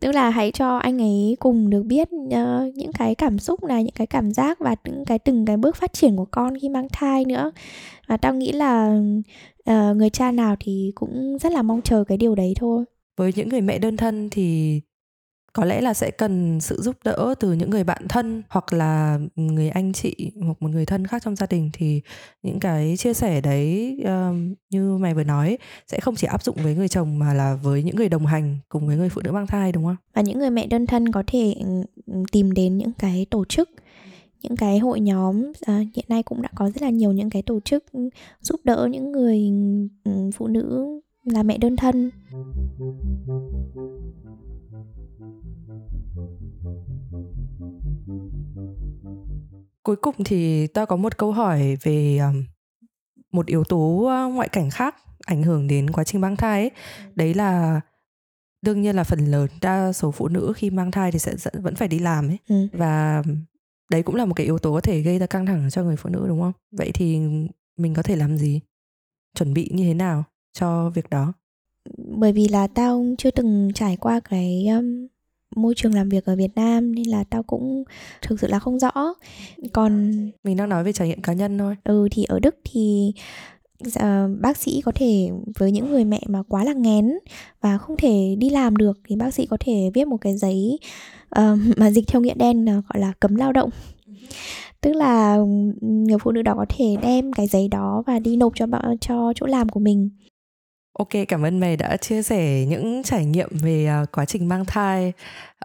tức 0.03 0.11
là 0.11 0.29
hãy 0.29 0.51
cho 0.51 0.77
anh 0.77 1.01
ấy 1.01 1.37
cùng 1.39 1.69
được 1.69 1.83
biết 1.83 2.07
uh, 2.13 2.75
những 2.75 2.91
cái 2.93 3.15
cảm 3.15 3.39
xúc 3.39 3.63
này 3.63 3.83
những 3.83 3.93
cái 3.95 4.07
cảm 4.07 4.31
giác 4.31 4.59
và 4.59 4.75
những 4.85 5.05
cái 5.05 5.19
từng 5.19 5.45
cái 5.45 5.57
bước 5.57 5.75
phát 5.75 5.93
triển 5.93 6.15
của 6.15 6.25
con 6.31 6.53
khi 6.61 6.69
mang 6.69 6.87
thai 6.91 7.25
nữa. 7.25 7.51
Và 8.07 8.17
tao 8.17 8.33
nghĩ 8.33 8.51
là 8.51 9.01
uh, 9.69 9.97
người 9.97 10.09
cha 10.09 10.31
nào 10.31 10.55
thì 10.59 10.91
cũng 10.95 11.37
rất 11.37 11.51
là 11.51 11.61
mong 11.61 11.81
chờ 11.81 12.03
cái 12.03 12.17
điều 12.17 12.35
đấy 12.35 12.53
thôi. 12.59 12.85
Với 13.17 13.31
những 13.35 13.49
người 13.49 13.61
mẹ 13.61 13.77
đơn 13.77 13.97
thân 13.97 14.29
thì 14.31 14.81
có 15.53 15.65
lẽ 15.65 15.81
là 15.81 15.93
sẽ 15.93 16.11
cần 16.11 16.61
sự 16.61 16.81
giúp 16.81 16.95
đỡ 17.03 17.35
từ 17.39 17.53
những 17.53 17.69
người 17.69 17.83
bạn 17.83 18.07
thân 18.09 18.43
hoặc 18.49 18.73
là 18.73 19.19
người 19.35 19.69
anh 19.69 19.93
chị 19.93 20.31
hoặc 20.41 20.61
một 20.61 20.69
người 20.69 20.85
thân 20.85 21.07
khác 21.07 21.21
trong 21.25 21.35
gia 21.35 21.47
đình 21.49 21.69
thì 21.73 22.01
những 22.43 22.59
cái 22.59 22.95
chia 22.97 23.13
sẻ 23.13 23.41
đấy 23.41 23.97
uh, 24.01 24.35
như 24.69 24.97
mày 24.97 25.13
vừa 25.13 25.23
nói 25.23 25.57
sẽ 25.87 25.99
không 25.99 26.15
chỉ 26.15 26.27
áp 26.27 26.43
dụng 26.43 26.55
với 26.63 26.75
người 26.75 26.87
chồng 26.87 27.19
mà 27.19 27.33
là 27.33 27.55
với 27.63 27.83
những 27.83 27.95
người 27.95 28.09
đồng 28.09 28.25
hành 28.25 28.57
cùng 28.69 28.87
với 28.87 28.97
người 28.97 29.09
phụ 29.09 29.21
nữ 29.23 29.31
mang 29.31 29.47
thai 29.47 29.71
đúng 29.71 29.85
không? 29.85 29.95
Và 30.13 30.21
những 30.21 30.39
người 30.39 30.49
mẹ 30.49 30.67
đơn 30.67 30.87
thân 30.87 31.11
có 31.11 31.23
thể 31.27 31.55
ừ, 31.59 31.83
ừ, 32.05 32.23
tìm 32.31 32.51
đến 32.51 32.77
những 32.77 32.91
cái 32.99 33.25
tổ 33.29 33.45
chức 33.45 33.69
những 34.41 34.55
cái 34.55 34.79
hội 34.79 34.99
nhóm 34.99 35.51
à, 35.61 35.81
hiện 35.95 36.05
nay 36.07 36.23
cũng 36.23 36.41
đã 36.41 36.49
có 36.55 36.69
rất 36.69 36.81
là 36.81 36.89
nhiều 36.89 37.11
những 37.11 37.29
cái 37.29 37.41
tổ 37.41 37.59
chức 37.59 37.91
ừ, 37.91 38.09
giúp 38.41 38.61
đỡ 38.63 38.87
những 38.91 39.11
người 39.11 39.51
phụ 40.35 40.47
nữ 40.47 40.87
là 41.25 41.43
mẹ 41.43 41.57
đơn 41.57 41.75
thân 41.75 42.11
Cuối 49.83 49.95
cùng 49.95 50.15
thì 50.25 50.67
ta 50.67 50.85
có 50.85 50.95
một 50.95 51.17
câu 51.17 51.31
hỏi 51.31 51.77
về 51.81 52.19
một 53.31 53.45
yếu 53.45 53.63
tố 53.63 54.09
ngoại 54.33 54.49
cảnh 54.49 54.69
khác 54.69 54.95
ảnh 55.25 55.43
hưởng 55.43 55.67
đến 55.67 55.89
quá 55.89 56.03
trình 56.03 56.21
mang 56.21 56.35
thai 56.35 56.61
ấy. 56.61 56.71
Đấy 57.15 57.33
là 57.33 57.81
đương 58.61 58.81
nhiên 58.81 58.95
là 58.95 59.03
phần 59.03 59.19
lớn 59.19 59.49
đa 59.61 59.93
số 59.93 60.11
phụ 60.11 60.27
nữ 60.27 60.53
khi 60.55 60.69
mang 60.69 60.91
thai 60.91 61.11
thì 61.11 61.19
sẽ 61.19 61.35
vẫn 61.53 61.75
phải 61.75 61.87
đi 61.87 61.99
làm 61.99 62.29
ấy. 62.29 62.37
Ừ. 62.49 62.67
Và 62.73 63.23
đấy 63.91 64.03
cũng 64.03 64.15
là 64.15 64.25
một 64.25 64.33
cái 64.33 64.45
yếu 64.45 64.59
tố 64.59 64.73
có 64.73 64.81
thể 64.81 65.01
gây 65.01 65.19
ra 65.19 65.25
căng 65.25 65.45
thẳng 65.45 65.69
cho 65.71 65.83
người 65.83 65.95
phụ 65.95 66.09
nữ 66.09 66.25
đúng 66.27 66.41
không? 66.41 66.53
Vậy 66.71 66.91
thì 66.93 67.19
mình 67.77 67.93
có 67.93 68.03
thể 68.03 68.15
làm 68.15 68.37
gì? 68.37 68.61
Chuẩn 69.35 69.53
bị 69.53 69.69
như 69.73 69.83
thế 69.83 69.93
nào 69.93 70.23
cho 70.53 70.89
việc 70.89 71.09
đó? 71.09 71.33
Bởi 71.97 72.33
vì 72.33 72.47
là 72.47 72.67
tao 72.67 73.05
chưa 73.17 73.31
từng 73.31 73.71
trải 73.75 73.97
qua 73.97 74.19
cái 74.19 74.67
um, 74.67 75.07
môi 75.55 75.73
trường 75.75 75.93
làm 75.93 76.09
việc 76.09 76.25
ở 76.25 76.35
Việt 76.35 76.55
Nam 76.55 76.95
nên 76.95 77.07
là 77.07 77.23
tao 77.29 77.43
cũng 77.43 77.83
thực 78.21 78.39
sự 78.39 78.47
là 78.47 78.59
không 78.59 78.79
rõ. 78.79 78.91
Còn 79.73 80.11
mình 80.43 80.57
đang 80.57 80.69
nói 80.69 80.83
về 80.83 80.93
trải 80.93 81.07
nghiệm 81.07 81.21
cá 81.21 81.33
nhân 81.33 81.57
thôi. 81.57 81.75
Ừ 81.83 82.07
thì 82.11 82.23
ở 82.23 82.39
Đức 82.39 82.55
thì 82.63 83.13
uh, 83.87 84.39
bác 84.41 84.57
sĩ 84.57 84.81
có 84.81 84.91
thể 84.95 85.29
với 85.57 85.71
những 85.71 85.91
người 85.91 86.05
mẹ 86.05 86.21
mà 86.27 86.43
quá 86.47 86.63
là 86.63 86.73
ngén 86.73 87.11
và 87.61 87.77
không 87.77 87.97
thể 87.97 88.35
đi 88.39 88.49
làm 88.49 88.77
được 88.77 88.99
thì 89.07 89.15
bác 89.15 89.33
sĩ 89.33 89.45
có 89.45 89.57
thể 89.59 89.91
viết 89.93 90.07
một 90.07 90.17
cái 90.17 90.37
giấy 90.37 90.79
uh, 91.39 91.59
mà 91.77 91.91
dịch 91.91 92.07
theo 92.07 92.21
nghĩa 92.21 92.33
đen 92.33 92.65
là 92.65 92.73
gọi 92.73 93.01
là 93.01 93.13
cấm 93.19 93.35
lao 93.35 93.53
động. 93.53 93.69
Tức 94.81 94.95
là 94.95 95.37
người 95.81 96.17
phụ 96.19 96.31
nữ 96.31 96.41
đó 96.41 96.53
có 96.57 96.65
thể 96.69 96.95
đem 97.01 97.33
cái 97.33 97.47
giấy 97.47 97.67
đó 97.67 98.03
và 98.07 98.19
đi 98.19 98.37
nộp 98.37 98.53
cho 98.55 98.67
cho 99.01 99.33
chỗ 99.35 99.45
làm 99.45 99.69
của 99.69 99.79
mình 99.79 100.09
Ok, 100.93 101.09
cảm 101.27 101.45
ơn 101.45 101.59
mày 101.59 101.77
đã 101.77 101.97
chia 101.97 102.23
sẻ 102.23 102.65
những 102.65 103.03
trải 103.03 103.25
nghiệm 103.25 103.49
về 103.51 103.89
uh, 104.03 104.11
quá 104.11 104.25
trình 104.25 104.47
mang 104.47 104.65
thai. 104.65 105.13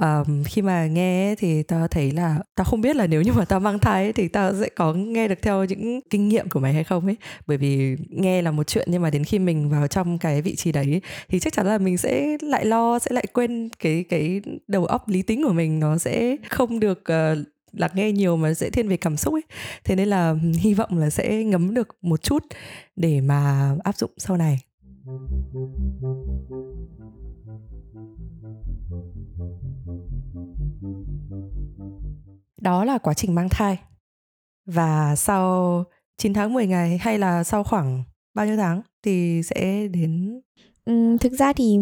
Um, 0.01 0.45
khi 0.45 0.63
mà 0.63 0.87
nghe 0.87 1.35
thì 1.39 1.63
tao 1.63 1.89
thấy 1.89 2.11
là 2.11 2.39
tao 2.55 2.65
không 2.65 2.81
biết 2.81 2.97
là 2.97 3.07
nếu 3.07 3.23
như 3.23 3.33
mà 3.33 3.45
tao 3.45 3.61
mang 3.61 3.79
thai 3.79 4.03
ấy, 4.05 4.13
thì 4.13 4.29
tao 4.29 4.53
sẽ 4.61 4.69
có 4.69 4.95
nghe 4.95 5.29
được 5.29 5.43
theo 5.43 5.65
những 5.65 6.01
kinh 6.11 6.29
nghiệm 6.29 6.49
của 6.49 6.61
mày 6.61 6.73
hay 6.73 6.85
không 6.85 7.07
ấy. 7.07 7.17
Bởi 7.47 7.57
vì 7.57 7.97
nghe 8.09 8.43
là 8.43 8.51
một 8.51 8.67
chuyện 8.67 8.89
nhưng 8.91 9.03
mà 9.03 9.11
đến 9.11 9.25
khi 9.25 9.39
mình 9.39 9.71
vào 9.71 9.87
trong 9.87 10.19
cái 10.19 10.43
vị 10.43 10.57
trí 10.57 10.73
đấy 10.73 11.01
thì 11.29 11.41
chắc 11.41 11.53
chắn 11.53 11.67
là 11.67 11.79
mình 11.79 11.99
sẽ 11.99 12.37
lại 12.43 12.65
lo, 12.65 12.99
sẽ 12.99 13.11
lại 13.13 13.25
quên 13.33 13.69
cái 13.79 14.05
cái 14.09 14.41
đầu 14.69 14.85
óc 14.87 15.09
lý 15.09 15.23
tính 15.23 15.43
của 15.45 15.53
mình 15.53 15.81
nó 15.81 15.99
sẽ 15.99 16.37
không 16.49 16.81
được 16.81 16.99
uh, 17.01 17.39
lắng 17.73 17.91
nghe 17.95 18.13
nhiều 18.13 18.37
mà 18.37 18.55
dễ 18.55 18.71
thiên 18.71 18.89
về 18.89 18.97
cảm 18.97 19.17
xúc 19.17 19.35
ấy 19.35 19.43
thế 19.85 19.97
nên 19.97 20.09
là 20.09 20.35
hy 20.59 20.75
vọng 20.75 20.99
là 20.99 21.11
sẽ 21.11 21.45
ngấm 21.45 21.75
được 21.75 21.89
một 22.03 22.23
chút 22.23 22.45
để 22.97 23.21
mà 23.21 23.73
áp 23.85 23.97
dụng 23.97 24.11
sau 24.17 24.37
này 24.37 24.61
đó 32.61 32.85
là 32.85 32.99
quá 32.99 33.15
trình 33.15 33.35
mang 33.35 33.49
thai. 33.49 33.79
Và 34.67 35.17
sau 35.17 35.85
9 36.17 36.35
tháng 36.35 36.53
10 36.53 36.67
ngày 36.67 36.99
hay 36.99 37.19
là 37.19 37.45
sau 37.45 37.65
khoảng 37.65 38.05
bao 38.35 38.47
nhiêu 38.47 38.57
tháng 38.57 38.83
thì 39.03 39.43
sẽ 39.43 39.88
đến 39.88 40.41
ừ, 40.85 41.17
thực 41.21 41.33
ra 41.33 41.53
thì 41.53 41.79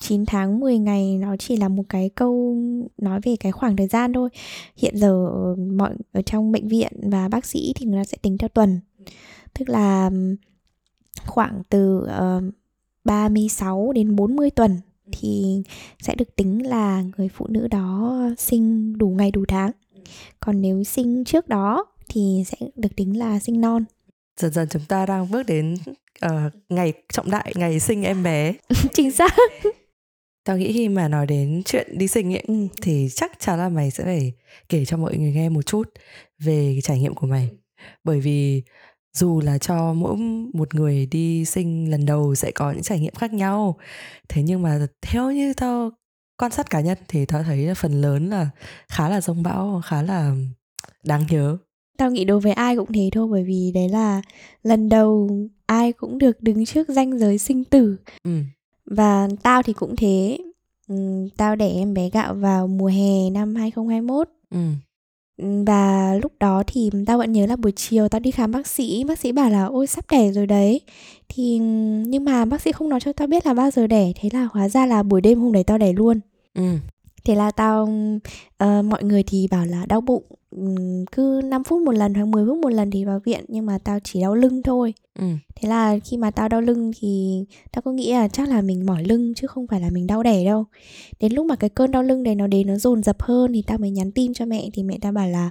9 0.00 0.26
tháng 0.26 0.60
10 0.60 0.78
ngày 0.78 1.18
nó 1.18 1.36
chỉ 1.36 1.56
là 1.56 1.68
một 1.68 1.82
cái 1.88 2.10
câu 2.14 2.56
nói 2.98 3.20
về 3.22 3.36
cái 3.40 3.52
khoảng 3.52 3.76
thời 3.76 3.86
gian 3.86 4.12
thôi. 4.12 4.28
Hiện 4.76 4.96
giờ 4.96 5.28
mọi 5.76 5.94
ở 6.12 6.22
trong 6.22 6.52
bệnh 6.52 6.68
viện 6.68 6.92
và 7.02 7.28
bác 7.28 7.44
sĩ 7.44 7.72
thì 7.76 7.86
người 7.86 8.00
ta 8.00 8.04
sẽ 8.04 8.18
tính 8.22 8.38
theo 8.38 8.48
tuần. 8.48 8.80
Tức 9.58 9.68
là 9.68 10.10
khoảng 11.26 11.62
từ 11.68 11.98
uh, 11.98 12.54
36 13.04 13.92
đến 13.94 14.16
40 14.16 14.50
tuần 14.50 14.80
thì 15.12 15.62
sẽ 15.98 16.14
được 16.14 16.36
tính 16.36 16.66
là 16.66 17.02
người 17.16 17.28
phụ 17.28 17.46
nữ 17.48 17.68
đó 17.68 18.20
sinh 18.38 18.98
đủ 18.98 19.08
ngày 19.08 19.30
đủ 19.30 19.44
tháng. 19.48 19.70
Còn 20.40 20.60
nếu 20.60 20.84
sinh 20.84 21.24
trước 21.24 21.48
đó 21.48 21.86
thì 22.08 22.44
sẽ 22.46 22.56
được 22.76 22.96
tính 22.96 23.18
là 23.18 23.38
sinh 23.38 23.60
non. 23.60 23.84
Dần 24.40 24.52
dần 24.52 24.68
chúng 24.68 24.84
ta 24.88 25.06
đang 25.06 25.30
bước 25.30 25.42
đến 25.46 25.74
uh, 26.26 26.52
ngày 26.68 26.92
trọng 27.12 27.30
đại, 27.30 27.52
ngày 27.56 27.80
sinh 27.80 28.02
em 28.02 28.22
bé. 28.22 28.54
Chính 28.92 29.10
xác. 29.10 29.34
Tao 30.44 30.58
nghĩ 30.58 30.72
khi 30.72 30.88
mà 30.88 31.08
nói 31.08 31.26
đến 31.26 31.62
chuyện 31.64 31.98
đi 31.98 32.08
sinh 32.08 32.34
ấy, 32.34 32.42
ừ. 32.46 32.54
thì 32.82 33.08
chắc 33.14 33.32
chắn 33.38 33.58
là 33.58 33.68
mày 33.68 33.90
sẽ 33.90 34.04
phải 34.04 34.32
kể 34.68 34.84
cho 34.84 34.96
mọi 34.96 35.16
người 35.16 35.32
nghe 35.32 35.48
một 35.48 35.62
chút 35.62 35.88
về 36.38 36.70
cái 36.74 36.80
trải 36.82 37.00
nghiệm 37.00 37.14
của 37.14 37.26
mày. 37.26 37.50
Bởi 38.04 38.20
vì 38.20 38.62
dù 39.12 39.40
là 39.40 39.58
cho 39.58 39.92
mỗi 39.92 40.16
một 40.52 40.74
người 40.74 41.06
đi 41.06 41.44
sinh 41.44 41.90
lần 41.90 42.06
đầu 42.06 42.34
sẽ 42.34 42.50
có 42.50 42.72
những 42.72 42.82
trải 42.82 43.00
nghiệm 43.00 43.14
khác 43.14 43.32
nhau. 43.32 43.76
Thế 44.28 44.42
nhưng 44.42 44.62
mà 44.62 44.86
theo 45.02 45.30
như 45.30 45.54
tao 45.54 45.90
quan 46.38 46.52
sát 46.52 46.70
cá 46.70 46.80
nhân 46.80 46.98
thì 47.08 47.26
tao 47.26 47.42
thấy 47.42 47.66
là 47.66 47.74
phần 47.74 48.00
lớn 48.00 48.30
là 48.30 48.50
khá 48.88 49.08
là 49.08 49.20
rông 49.20 49.42
bão 49.42 49.80
khá 49.84 50.02
là 50.02 50.34
đáng 51.04 51.24
nhớ. 51.30 51.56
Tao 51.98 52.10
nghĩ 52.10 52.24
đối 52.24 52.40
với 52.40 52.52
ai 52.52 52.76
cũng 52.76 52.92
thế 52.92 53.10
thôi 53.12 53.28
bởi 53.30 53.44
vì 53.44 53.72
đấy 53.74 53.88
là 53.88 54.22
lần 54.62 54.88
đầu 54.88 55.30
ai 55.66 55.92
cũng 55.92 56.18
được 56.18 56.42
đứng 56.42 56.64
trước 56.64 56.88
ranh 56.88 57.18
giới 57.18 57.38
sinh 57.38 57.64
tử. 57.64 57.96
Ừ. 58.24 58.30
và 58.86 59.28
tao 59.42 59.62
thì 59.62 59.72
cũng 59.72 59.96
thế. 59.96 60.38
Ừ, 60.88 61.28
tao 61.36 61.56
đẻ 61.56 61.68
em 61.68 61.94
bé 61.94 62.10
gạo 62.10 62.34
vào 62.34 62.66
mùa 62.66 62.86
hè 62.86 63.30
năm 63.30 63.54
2021 63.54 64.28
ừ 64.50 64.58
và 65.66 66.14
lúc 66.22 66.32
đó 66.40 66.62
thì 66.66 66.90
tao 67.06 67.18
vẫn 67.18 67.32
nhớ 67.32 67.46
là 67.46 67.56
buổi 67.56 67.72
chiều 67.72 68.08
tao 68.08 68.20
đi 68.20 68.30
khám 68.30 68.52
bác 68.52 68.66
sĩ. 68.66 69.04
Bác 69.04 69.18
sĩ 69.18 69.32
bảo 69.32 69.50
là, 69.50 69.64
ôi, 69.64 69.86
sắp 69.86 70.04
đẻ 70.10 70.32
rồi 70.32 70.46
đấy. 70.46 70.80
Thì, 71.28 71.58
nhưng 72.06 72.24
mà 72.24 72.44
bác 72.44 72.60
sĩ 72.60 72.72
không 72.72 72.88
nói 72.88 73.00
cho 73.00 73.12
tao 73.12 73.28
biết 73.28 73.46
là 73.46 73.54
bao 73.54 73.70
giờ 73.70 73.86
đẻ. 73.86 74.12
Thế 74.20 74.28
là 74.32 74.48
hóa 74.52 74.68
ra 74.68 74.86
là 74.86 75.02
buổi 75.02 75.20
đêm 75.20 75.40
hôm 75.40 75.52
đấy 75.52 75.64
tao 75.64 75.78
đẻ 75.78 75.92
luôn. 75.92 76.20
Ừ 76.54 76.76
thế 77.24 77.34
là 77.34 77.50
tao 77.50 77.82
uh, 78.64 78.84
mọi 78.84 79.04
người 79.04 79.22
thì 79.22 79.48
bảo 79.50 79.66
là 79.66 79.86
đau 79.86 80.00
bụng 80.00 80.24
um, 80.50 81.04
cứ 81.12 81.40
5 81.44 81.64
phút 81.64 81.82
một 81.82 81.92
lần 81.92 82.14
hoặc 82.14 82.24
10 82.24 82.46
phút 82.46 82.58
một 82.58 82.68
lần 82.68 82.90
thì 82.90 83.04
vào 83.04 83.20
viện 83.24 83.44
nhưng 83.48 83.66
mà 83.66 83.78
tao 83.84 83.98
chỉ 84.04 84.20
đau 84.20 84.34
lưng 84.34 84.62
thôi. 84.62 84.94
Ừ. 85.18 85.26
thế 85.54 85.68
là 85.68 85.98
khi 86.04 86.16
mà 86.16 86.30
tao 86.30 86.48
đau 86.48 86.60
lưng 86.60 86.92
thì 87.00 87.44
tao 87.72 87.82
có 87.82 87.92
nghĩ 87.92 88.12
là 88.12 88.28
chắc 88.28 88.48
là 88.48 88.62
mình 88.62 88.86
mỏi 88.86 89.04
lưng 89.04 89.32
chứ 89.36 89.46
không 89.46 89.66
phải 89.66 89.80
là 89.80 89.90
mình 89.90 90.06
đau 90.06 90.22
đẻ 90.22 90.44
đâu. 90.44 90.64
Đến 91.20 91.32
lúc 91.32 91.46
mà 91.46 91.56
cái 91.56 91.70
cơn 91.70 91.90
đau 91.90 92.02
lưng 92.02 92.22
đấy 92.22 92.34
nó 92.34 92.46
đến 92.46 92.66
nó 92.66 92.76
dồn 92.76 93.02
dập 93.02 93.22
hơn 93.22 93.52
thì 93.52 93.62
tao 93.62 93.78
mới 93.78 93.90
nhắn 93.90 94.12
tin 94.12 94.34
cho 94.34 94.44
mẹ 94.46 94.68
thì 94.72 94.82
mẹ 94.82 94.98
tao 95.00 95.12
bảo 95.12 95.28
là 95.28 95.50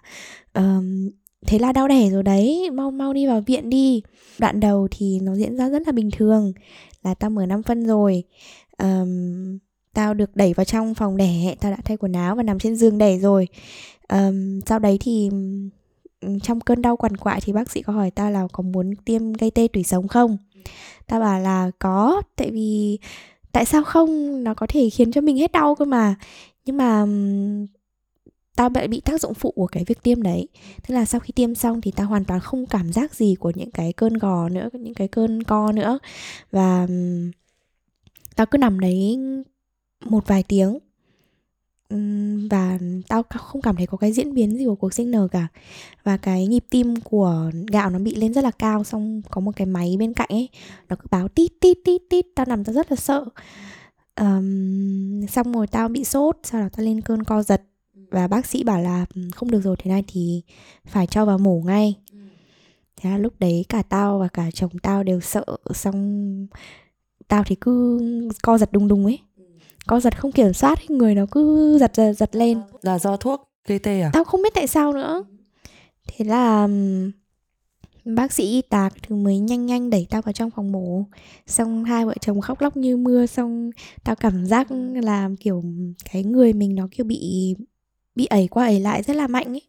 um, 0.54 1.10
thế 1.48 1.60
là 1.60 1.72
đau 1.72 1.88
đẻ 1.88 2.10
rồi 2.10 2.24
đấy 2.24 2.70
mau 2.74 2.92
mau 2.92 3.14
đi 3.14 3.28
vào 3.28 3.42
viện 3.42 3.70
đi. 3.70 4.02
Đoạn 4.40 4.60
đầu 4.60 4.88
thì 4.92 5.20
nó 5.20 5.36
diễn 5.36 5.58
ra 5.58 5.70
rất 5.70 5.82
là 5.86 5.92
bình 5.92 6.10
thường 6.12 6.54
là 7.04 7.14
tao 7.14 7.30
mở 7.30 7.46
năm 7.46 7.64
phân 7.64 7.86
rồi. 7.86 8.24
Um, 8.78 9.58
tao 9.94 10.14
được 10.14 10.36
đẩy 10.36 10.54
vào 10.54 10.66
trong 10.66 10.96
phòng 10.96 11.18
đẻ 11.18 11.56
tao 11.62 11.72
đã 11.72 11.78
thay 11.86 11.98
quần 11.98 12.14
áo 12.14 12.36
và 12.36 12.44
nằm 12.44 12.60
trên 12.60 12.76
giường 12.76 12.98
đẻ 12.98 13.18
rồi. 13.18 13.48
Um, 14.10 14.60
sau 14.66 14.80
đấy 14.80 14.98
thì 15.02 15.30
trong 16.44 16.60
cơn 16.60 16.82
đau 16.82 16.98
quằn 16.98 17.18
quại 17.18 17.42
thì 17.42 17.54
bác 17.54 17.72
sĩ 17.72 17.82
có 17.82 17.94
hỏi 17.94 18.12
tao 18.12 18.32
là 18.32 18.48
có 18.52 18.64
muốn 18.64 18.96
tiêm 19.06 19.34
gây 19.34 19.52
tê 19.52 19.68
tủy 19.74 19.84
sống 19.84 20.08
không? 20.08 20.38
Tao 21.08 21.20
bảo 21.20 21.40
là 21.40 21.72
có 21.80 22.22
tại 22.36 22.52
vì 22.52 23.00
tại 23.52 23.66
sao 23.66 23.84
không? 23.84 24.44
Nó 24.44 24.54
có 24.54 24.68
thể 24.68 24.90
khiến 24.90 25.12
cho 25.12 25.22
mình 25.22 25.38
hết 25.38 25.52
đau 25.52 25.76
cơ 25.76 25.86
mà. 25.86 26.16
Nhưng 26.66 26.78
mà 26.78 27.06
tao 28.56 28.70
bị 28.70 28.88
bị 28.88 29.00
tác 29.00 29.22
dụng 29.22 29.34
phụ 29.34 29.52
của 29.56 29.68
cái 29.68 29.84
việc 29.88 30.04
tiêm 30.04 30.22
đấy. 30.24 30.48
Tức 30.88 30.96
là 30.96 31.06
sau 31.06 31.20
khi 31.20 31.32
tiêm 31.32 31.56
xong 31.56 31.82
thì 31.82 31.92
tao 31.92 32.08
hoàn 32.08 32.26
toàn 32.26 32.40
không 32.40 32.66
cảm 32.66 32.94
giác 32.94 33.16
gì 33.16 33.36
của 33.40 33.52
những 33.56 33.72
cái 33.72 33.94
cơn 33.94 34.14
gò 34.14 34.50
nữa 34.50 34.70
những 34.74 34.94
cái 34.94 35.08
cơn 35.08 35.44
co 35.44 35.72
nữa. 35.72 36.00
Và 36.52 36.88
tao 38.36 38.46
cứ 38.46 38.58
nằm 38.58 38.80
đấy 38.80 39.20
một 40.06 40.28
vài 40.28 40.44
tiếng. 40.44 40.80
Và 42.50 42.80
tao 43.08 43.24
không 43.24 43.62
cảm 43.62 43.76
thấy 43.76 43.88
có 43.88 43.98
cái 43.98 44.12
diễn 44.12 44.34
biến 44.34 44.58
gì 44.58 44.66
của 44.66 44.76
cuộc 44.76 44.94
sinh 44.94 45.12
nở 45.12 45.28
cả. 45.32 45.48
Và 46.04 46.18
cái 46.18 46.48
nhịp 46.48 46.66
tim 46.70 46.96
của 46.96 47.52
gạo 47.72 47.90
nó 47.90 48.00
bị 48.00 48.16
lên 48.16 48.34
rất 48.34 48.44
là 48.44 48.52
cao 48.52 48.84
xong 48.84 49.22
có 49.30 49.42
một 49.42 49.52
cái 49.56 49.66
máy 49.66 49.96
bên 50.00 50.14
cạnh 50.14 50.28
ấy 50.30 50.50
nó 50.90 50.96
cứ 50.96 51.06
báo 51.12 51.28
tít 51.28 51.52
tít 51.60 51.78
tít 51.86 52.02
tít. 52.10 52.26
Tao 52.36 52.46
nằm 52.46 52.64
tao 52.64 52.74
rất 52.74 52.92
là 52.92 52.96
sợ. 52.96 53.26
Um, 54.16 55.26
xong 55.28 55.52
rồi 55.52 55.68
tao 55.68 55.90
bị 55.90 56.04
sốt 56.04 56.38
sau 56.44 56.62
đó 56.62 56.70
tao 56.78 56.86
lên 56.86 57.02
cơn 57.02 57.24
co 57.24 57.44
giật. 57.44 57.64
Và 58.12 58.28
bác 58.28 58.46
sĩ 58.46 58.64
bảo 58.64 58.82
là 58.82 59.06
không 59.36 59.52
được 59.52 59.62
rồi 59.62 59.76
thế 59.80 59.92
này 59.92 60.04
thì 60.08 60.42
phải 60.86 61.08
cho 61.08 61.26
vào 61.26 61.38
mổ 61.38 61.62
ngay. 61.66 61.96
Thế 62.96 63.10
là 63.10 63.18
lúc 63.18 63.34
đấy 63.40 63.66
cả 63.70 63.82
tao 63.82 64.20
và 64.20 64.28
cả 64.28 64.52
chồng 64.52 64.72
tao 64.84 65.04
đều 65.04 65.20
sợ 65.20 65.46
xong 65.74 66.48
tao 67.28 67.44
thì 67.44 67.56
cứ 67.62 68.00
co 68.44 68.58
giật 68.58 68.72
đùng 68.72 68.88
đùng 68.88 69.06
ấy 69.06 69.20
co 69.88 70.00
giật 70.00 70.18
không 70.18 70.32
kiểm 70.32 70.54
soát 70.54 70.90
người 70.92 71.16
nó 71.16 71.26
cứ 71.32 71.78
giật 71.80 71.92
giật, 71.96 72.14
giật 72.14 72.36
lên. 72.36 72.62
Là 72.82 73.00
do 73.00 73.18
thuốc 73.18 73.50
gây 73.68 73.80
tê 73.80 74.02
à? 74.02 74.10
Tao 74.14 74.24
không 74.24 74.42
biết 74.42 74.54
tại 74.54 74.68
sao 74.68 74.94
nữa. 74.94 75.24
Thế 76.08 76.26
là 76.26 76.68
bác 78.06 78.34
sĩ 78.34 78.44
y 78.44 78.62
tá 78.62 78.90
thứ 79.04 79.16
mới 79.16 79.40
nhanh 79.40 79.66
nhanh 79.66 79.90
đẩy 79.90 80.08
tao 80.10 80.22
vào 80.22 80.34
trong 80.34 80.52
phòng 80.52 80.72
mổ. 80.72 81.04
Xong 81.48 81.84
hai 81.84 82.06
vợ 82.06 82.14
chồng 82.22 82.42
khóc 82.42 82.62
lóc 82.62 82.78
như 82.78 82.98
mưa 82.98 83.26
xong 83.26 83.70
tao 84.04 84.16
cảm 84.16 84.46
giác 84.46 84.68
là 85.04 85.30
kiểu 85.40 85.64
cái 86.12 86.24
người 86.24 86.54
mình 86.54 86.76
nó 86.76 86.88
kiểu 86.92 87.06
bị 87.06 87.56
bị 88.16 88.26
ẩy 88.26 88.48
qua 88.48 88.66
ẩy 88.66 88.80
lại 88.80 89.04
rất 89.04 89.16
là 89.16 89.28
mạnh 89.28 89.48
ấy. 89.48 89.62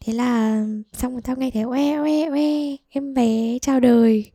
Thế 0.00 0.12
là 0.12 0.64
xong 0.92 1.12
rồi 1.12 1.22
tao 1.22 1.36
nghe 1.36 1.50
thấy 1.50 1.62
oe 1.62 1.96
oe 1.96 2.28
oe 2.30 2.76
em 2.88 3.14
bé 3.14 3.58
chào 3.62 3.80
đời 3.80 4.30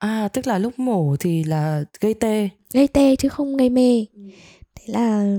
à 0.00 0.28
tức 0.28 0.46
là 0.46 0.58
lúc 0.58 0.78
mổ 0.78 1.16
thì 1.20 1.44
là 1.44 1.84
gây 2.00 2.14
tê. 2.14 2.48
Gây 2.72 2.88
tê 2.88 3.16
chứ 3.16 3.28
không 3.28 3.56
gây 3.56 3.70
mê. 3.70 4.04
Thế 4.74 4.84
là 4.86 5.36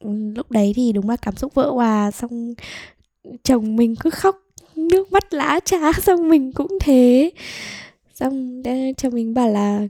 ừ, 0.00 0.10
lúc 0.36 0.50
đấy 0.50 0.72
thì 0.76 0.92
đúng 0.92 1.08
là 1.08 1.16
cảm 1.16 1.36
xúc 1.36 1.54
vỡ 1.54 1.70
hòa 1.70 2.10
xong 2.10 2.54
chồng 3.42 3.76
mình 3.76 3.94
cứ 4.00 4.10
khóc, 4.10 4.36
nước 4.76 5.12
mắt 5.12 5.34
lã 5.34 5.60
trá, 5.64 5.92
xong 6.02 6.28
mình 6.28 6.52
cũng 6.52 6.78
thế. 6.80 7.30
Xong 8.14 8.62
chồng 8.96 9.14
mình 9.14 9.34
bảo 9.34 9.48
là 9.48 9.88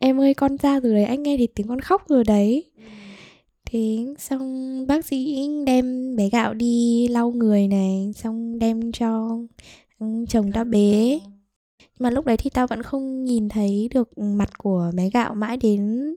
em 0.00 0.20
ơi, 0.20 0.34
con 0.34 0.56
ra 0.56 0.80
rồi 0.80 0.94
đấy, 0.94 1.04
anh 1.04 1.22
nghe 1.22 1.36
thì 1.36 1.46
tiếng 1.46 1.68
con 1.68 1.80
khóc 1.80 2.08
rồi 2.08 2.24
đấy. 2.24 2.64
Thế 3.64 4.06
xong 4.18 4.86
bác 4.86 5.06
sĩ 5.06 5.48
đem 5.66 6.16
bé 6.16 6.28
gạo 6.28 6.54
đi 6.54 7.08
lau 7.08 7.30
người 7.30 7.68
này, 7.68 8.12
xong 8.16 8.58
đem 8.58 8.92
cho 8.92 9.38
ừ, 9.98 10.06
chồng 10.28 10.52
ta 10.52 10.64
bế 10.64 11.20
mà 11.98 12.10
lúc 12.10 12.26
đấy 12.26 12.36
thì 12.36 12.50
tao 12.50 12.66
vẫn 12.66 12.82
không 12.82 13.24
nhìn 13.24 13.48
thấy 13.48 13.88
được 13.94 14.18
mặt 14.18 14.58
của 14.58 14.92
bé 14.94 15.10
gạo 15.10 15.34
mãi 15.34 15.56
đến 15.56 16.14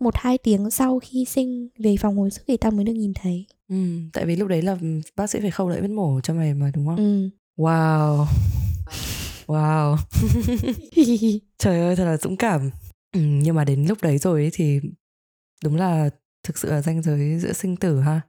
một 0.00 0.14
hai 0.16 0.38
tiếng 0.38 0.70
sau 0.70 0.98
khi 0.98 1.24
sinh 1.24 1.68
về 1.78 1.96
phòng 2.00 2.16
hồi 2.16 2.30
sức 2.30 2.42
thì 2.46 2.56
tao 2.56 2.70
mới 2.70 2.84
được 2.84 2.92
nhìn 2.92 3.12
thấy. 3.14 3.46
Ừ 3.68 3.76
tại 4.12 4.26
vì 4.26 4.36
lúc 4.36 4.48
đấy 4.48 4.62
là 4.62 4.76
bác 5.16 5.30
sĩ 5.30 5.40
phải 5.40 5.50
khâu 5.50 5.68
lại 5.68 5.80
vết 5.80 5.90
mổ 5.90 6.20
cho 6.20 6.34
mày 6.34 6.54
mà 6.54 6.70
đúng 6.74 6.86
không? 6.86 6.96
Ừ. 6.96 7.30
wow. 7.56 8.26
Wow. 9.46 9.96
Trời 11.58 11.80
ơi 11.80 11.96
thật 11.96 12.04
là 12.04 12.16
dũng 12.16 12.36
cảm. 12.36 12.70
Ừ, 13.12 13.20
nhưng 13.20 13.54
mà 13.54 13.64
đến 13.64 13.86
lúc 13.86 13.98
đấy 14.02 14.18
rồi 14.18 14.40
ấy 14.40 14.50
thì 14.52 14.80
đúng 15.64 15.76
là 15.76 16.10
thực 16.42 16.58
sự 16.58 16.70
là 16.70 16.82
ranh 16.82 17.02
giới 17.02 17.38
giữa 17.38 17.52
sinh 17.52 17.76
tử 17.76 18.00
ha. 18.00 18.20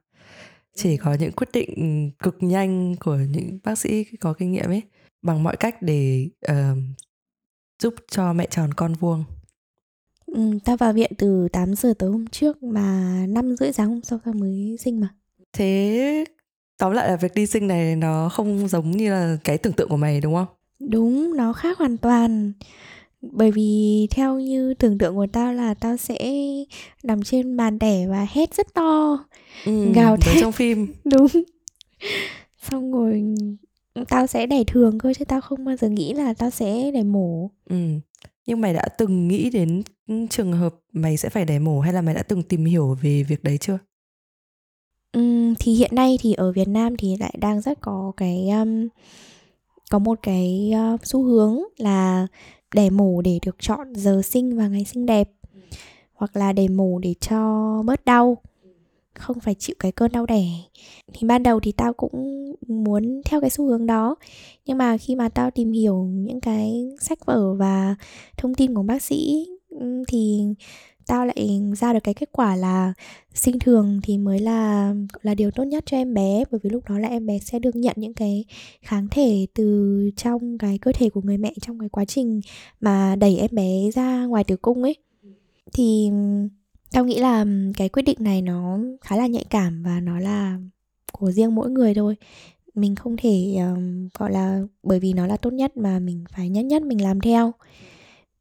Chỉ 0.76 0.96
có 0.96 1.14
những 1.14 1.32
quyết 1.32 1.48
định 1.52 2.10
cực 2.18 2.36
nhanh 2.40 2.96
của 2.96 3.16
những 3.16 3.58
bác 3.64 3.78
sĩ 3.78 4.04
có 4.20 4.32
kinh 4.32 4.52
nghiệm 4.52 4.66
ấy 4.66 4.82
bằng 5.22 5.42
mọi 5.42 5.56
cách 5.56 5.82
để 5.82 6.28
uh, 6.50 6.78
giúp 7.82 7.94
cho 8.10 8.32
mẹ 8.32 8.46
tròn 8.50 8.74
con 8.74 8.94
vuông. 8.94 9.24
Ừ, 10.26 10.58
ta 10.64 10.76
vào 10.76 10.92
viện 10.92 11.12
từ 11.18 11.48
8 11.52 11.74
giờ 11.74 11.94
tối 11.98 12.10
hôm 12.10 12.26
trước 12.26 12.62
mà 12.62 13.20
năm 13.28 13.56
rưỡi 13.56 13.72
sáng 13.72 13.88
hôm 13.88 14.02
sau 14.02 14.18
ta 14.24 14.32
mới 14.32 14.76
sinh 14.80 15.00
mà. 15.00 15.08
Thế 15.52 16.24
tóm 16.78 16.92
lại 16.92 17.10
là 17.10 17.16
việc 17.16 17.34
đi 17.34 17.46
sinh 17.46 17.66
này 17.66 17.96
nó 17.96 18.28
không 18.28 18.68
giống 18.68 18.90
như 18.90 19.10
là 19.10 19.36
cái 19.44 19.58
tưởng 19.58 19.72
tượng 19.72 19.88
của 19.88 19.96
mày 19.96 20.20
đúng 20.20 20.34
không? 20.34 20.46
Đúng 20.78 21.36
nó 21.36 21.52
khác 21.52 21.78
hoàn 21.78 21.96
toàn. 21.96 22.52
Bởi 23.22 23.50
vì 23.50 24.06
theo 24.10 24.38
như 24.38 24.74
tưởng 24.74 24.98
tượng 24.98 25.14
của 25.14 25.26
tao 25.32 25.52
là 25.52 25.74
tao 25.74 25.96
sẽ 25.96 26.18
nằm 27.02 27.22
trên 27.22 27.56
bàn 27.56 27.78
đẻ 27.78 28.06
và 28.08 28.26
hét 28.30 28.54
rất 28.54 28.74
to 28.74 29.24
ừ, 29.64 29.92
gào 29.92 30.16
thét. 30.16 30.36
trong 30.40 30.52
phim. 30.52 30.86
Đúng. 31.04 31.26
Xong 32.62 32.92
rồi 32.92 33.24
tao 34.08 34.26
sẽ 34.26 34.46
đẻ 34.46 34.64
thường 34.64 34.98
thôi 34.98 35.14
chứ 35.18 35.24
tao 35.24 35.40
không 35.40 35.64
bao 35.64 35.76
giờ 35.76 35.88
nghĩ 35.88 36.14
là 36.14 36.34
tao 36.34 36.50
sẽ 36.50 36.90
đẻ 36.90 37.02
mổ. 37.02 37.50
Ừ 37.70 37.76
nhưng 38.50 38.60
mày 38.60 38.72
đã 38.74 38.88
từng 38.98 39.28
nghĩ 39.28 39.50
đến 39.50 39.82
trường 40.30 40.52
hợp 40.52 40.74
mày 40.92 41.16
sẽ 41.16 41.28
phải 41.28 41.44
đẻ 41.44 41.58
mổ 41.58 41.80
hay 41.80 41.92
là 41.92 42.02
mày 42.02 42.14
đã 42.14 42.22
từng 42.22 42.42
tìm 42.42 42.64
hiểu 42.64 42.96
về 43.02 43.22
việc 43.22 43.42
đấy 43.42 43.58
chưa? 43.58 43.78
Ừ, 45.12 45.54
thì 45.58 45.74
hiện 45.74 45.90
nay 45.94 46.18
thì 46.20 46.32
ở 46.32 46.52
Việt 46.52 46.68
Nam 46.68 46.96
thì 46.96 47.16
lại 47.16 47.34
đang 47.38 47.60
rất 47.60 47.80
có 47.80 48.12
cái 48.16 48.48
um, 48.50 48.88
có 49.90 49.98
một 49.98 50.18
cái 50.22 50.72
uh, 50.94 51.06
xu 51.06 51.22
hướng 51.22 51.58
là 51.76 52.26
đẻ 52.74 52.90
mổ 52.90 53.22
để 53.22 53.38
được 53.46 53.56
chọn 53.58 53.94
giờ 53.94 54.22
sinh 54.24 54.56
và 54.56 54.68
ngày 54.68 54.84
sinh 54.84 55.06
đẹp. 55.06 55.30
Hoặc 56.12 56.36
là 56.36 56.52
đẻ 56.52 56.68
mổ 56.68 56.98
để 56.98 57.14
cho 57.20 57.82
bớt 57.86 58.04
đau 58.04 58.36
không 59.20 59.40
phải 59.40 59.54
chịu 59.54 59.76
cái 59.78 59.92
cơn 59.92 60.12
đau 60.12 60.26
đẻ. 60.26 60.44
Thì 61.12 61.26
ban 61.26 61.42
đầu 61.42 61.60
thì 61.60 61.72
tao 61.72 61.92
cũng 61.92 62.46
muốn 62.68 63.22
theo 63.24 63.40
cái 63.40 63.50
xu 63.50 63.66
hướng 63.66 63.86
đó, 63.86 64.16
nhưng 64.66 64.78
mà 64.78 64.96
khi 64.96 65.14
mà 65.14 65.28
tao 65.28 65.50
tìm 65.50 65.72
hiểu 65.72 66.04
những 66.04 66.40
cái 66.40 66.90
sách 67.00 67.26
vở 67.26 67.54
và 67.54 67.96
thông 68.36 68.54
tin 68.54 68.74
của 68.74 68.82
bác 68.82 69.02
sĩ 69.02 69.46
thì 70.08 70.40
tao 71.06 71.26
lại 71.26 71.60
ra 71.76 71.92
được 71.92 71.98
cái 72.04 72.14
kết 72.14 72.28
quả 72.32 72.56
là 72.56 72.92
sinh 73.34 73.58
thường 73.58 74.00
thì 74.02 74.18
mới 74.18 74.38
là 74.38 74.94
là, 75.22 75.34
điều 75.34 75.50
tốt 75.50 75.64
nhất 75.64 75.84
cho 75.86 75.96
em 75.96 76.14
bé, 76.14 76.44
bởi 76.50 76.60
vì 76.62 76.70
lúc 76.70 76.88
đó 76.88 76.98
là 76.98 77.08
em 77.08 77.26
bé 77.26 77.38
sẽ 77.38 77.58
được 77.58 77.76
nhận 77.76 77.96
những 77.98 78.14
cái 78.14 78.44
kháng 78.82 79.08
thể 79.10 79.46
từ 79.54 80.10
trong 80.16 80.58
cái 80.58 80.78
cơ 80.78 80.92
thể 80.94 81.10
của 81.10 81.20
người 81.24 81.38
mẹ 81.38 81.52
trong 81.60 81.78
cái 81.78 81.88
quá 81.88 82.04
trình 82.04 82.40
mà 82.80 83.16
đẩy 83.16 83.36
em 83.38 83.50
bé 83.52 83.90
ra 83.94 84.26
ngoài 84.26 84.44
tử 84.44 84.56
cung 84.56 84.82
ấy. 84.82 84.96
Thì 85.72 86.10
tao 86.92 87.04
nghĩ 87.04 87.18
là 87.18 87.44
cái 87.76 87.88
quyết 87.88 88.02
định 88.02 88.16
này 88.20 88.42
nó 88.42 88.78
khá 89.00 89.16
là 89.16 89.26
nhạy 89.26 89.44
cảm 89.50 89.82
và 89.82 90.00
nó 90.00 90.18
là 90.18 90.58
của 91.12 91.30
riêng 91.30 91.54
mỗi 91.54 91.70
người 91.70 91.94
thôi. 91.94 92.16
Mình 92.74 92.94
không 92.94 93.16
thể 93.16 93.56
um, 93.56 94.08
gọi 94.18 94.32
là 94.32 94.60
bởi 94.82 95.00
vì 95.00 95.12
nó 95.12 95.26
là 95.26 95.36
tốt 95.36 95.52
nhất 95.52 95.76
mà 95.76 95.98
mình 95.98 96.24
phải 96.30 96.48
nhất 96.48 96.64
nhất 96.64 96.82
mình 96.82 97.02
làm 97.02 97.20
theo. 97.20 97.52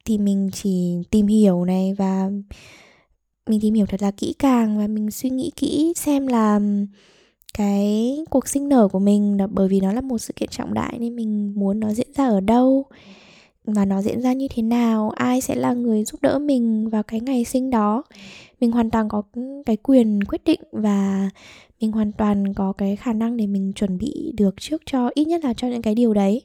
Thì 0.06 0.18
mình 0.18 0.50
chỉ 0.54 0.96
tìm 1.12 1.28
hiểu 1.28 1.66
này 1.66 1.94
và 1.98 2.30
mình 3.50 3.60
tìm 3.62 3.74
hiểu 3.74 3.86
thật 3.86 4.02
là 4.02 4.12
kỹ 4.12 4.34
càng 4.40 4.78
và 4.78 4.88
mình 4.88 5.12
suy 5.12 5.30
nghĩ 5.30 5.52
kỹ 5.56 5.94
xem 5.96 6.28
là 6.28 6.60
cái 7.54 8.18
cuộc 8.30 8.48
sinh 8.48 8.70
nở 8.70 8.88
của 8.88 9.00
mình 9.00 9.38
là 9.40 9.48
bởi 9.48 9.68
vì 9.68 9.80
nó 9.80 9.94
là 9.94 10.02
một 10.02 10.18
sự 10.18 10.34
kiện 10.36 10.50
trọng 10.50 10.74
đại 10.74 10.98
nên 11.00 11.16
mình 11.16 11.54
muốn 11.56 11.80
nó 11.80 11.94
diễn 11.94 12.14
ra 12.16 12.28
ở 12.28 12.40
đâu 12.40 12.86
và 13.74 13.86
nó 13.86 14.02
diễn 14.02 14.22
ra 14.22 14.34
như 14.34 14.48
thế 14.56 14.62
nào 14.62 15.10
ai 15.10 15.42
sẽ 15.42 15.56
là 15.56 15.74
người 15.74 16.04
giúp 16.04 16.22
đỡ 16.22 16.40
mình 16.40 16.90
vào 16.90 17.04
cái 17.04 17.20
ngày 17.20 17.44
sinh 17.44 17.70
đó. 17.70 18.04
Mình 18.60 18.72
hoàn 18.72 18.90
toàn 18.90 19.10
có 19.10 19.24
cái 19.66 19.78
quyền 19.78 20.24
quyết 20.24 20.44
định 20.46 20.62
và 20.72 21.30
mình 21.82 21.92
hoàn 21.92 22.12
toàn 22.12 22.54
có 22.54 22.74
cái 22.78 22.96
khả 22.96 23.14
năng 23.14 23.38
để 23.38 23.48
mình 23.48 23.74
chuẩn 23.74 23.98
bị 23.98 24.34
được 24.38 24.56
trước 24.60 24.82
cho 24.86 25.10
ít 25.14 25.26
nhất 25.26 25.44
là 25.44 25.54
cho 25.54 25.68
những 25.68 25.82
cái 25.82 25.96
điều 25.96 26.14
đấy. 26.14 26.42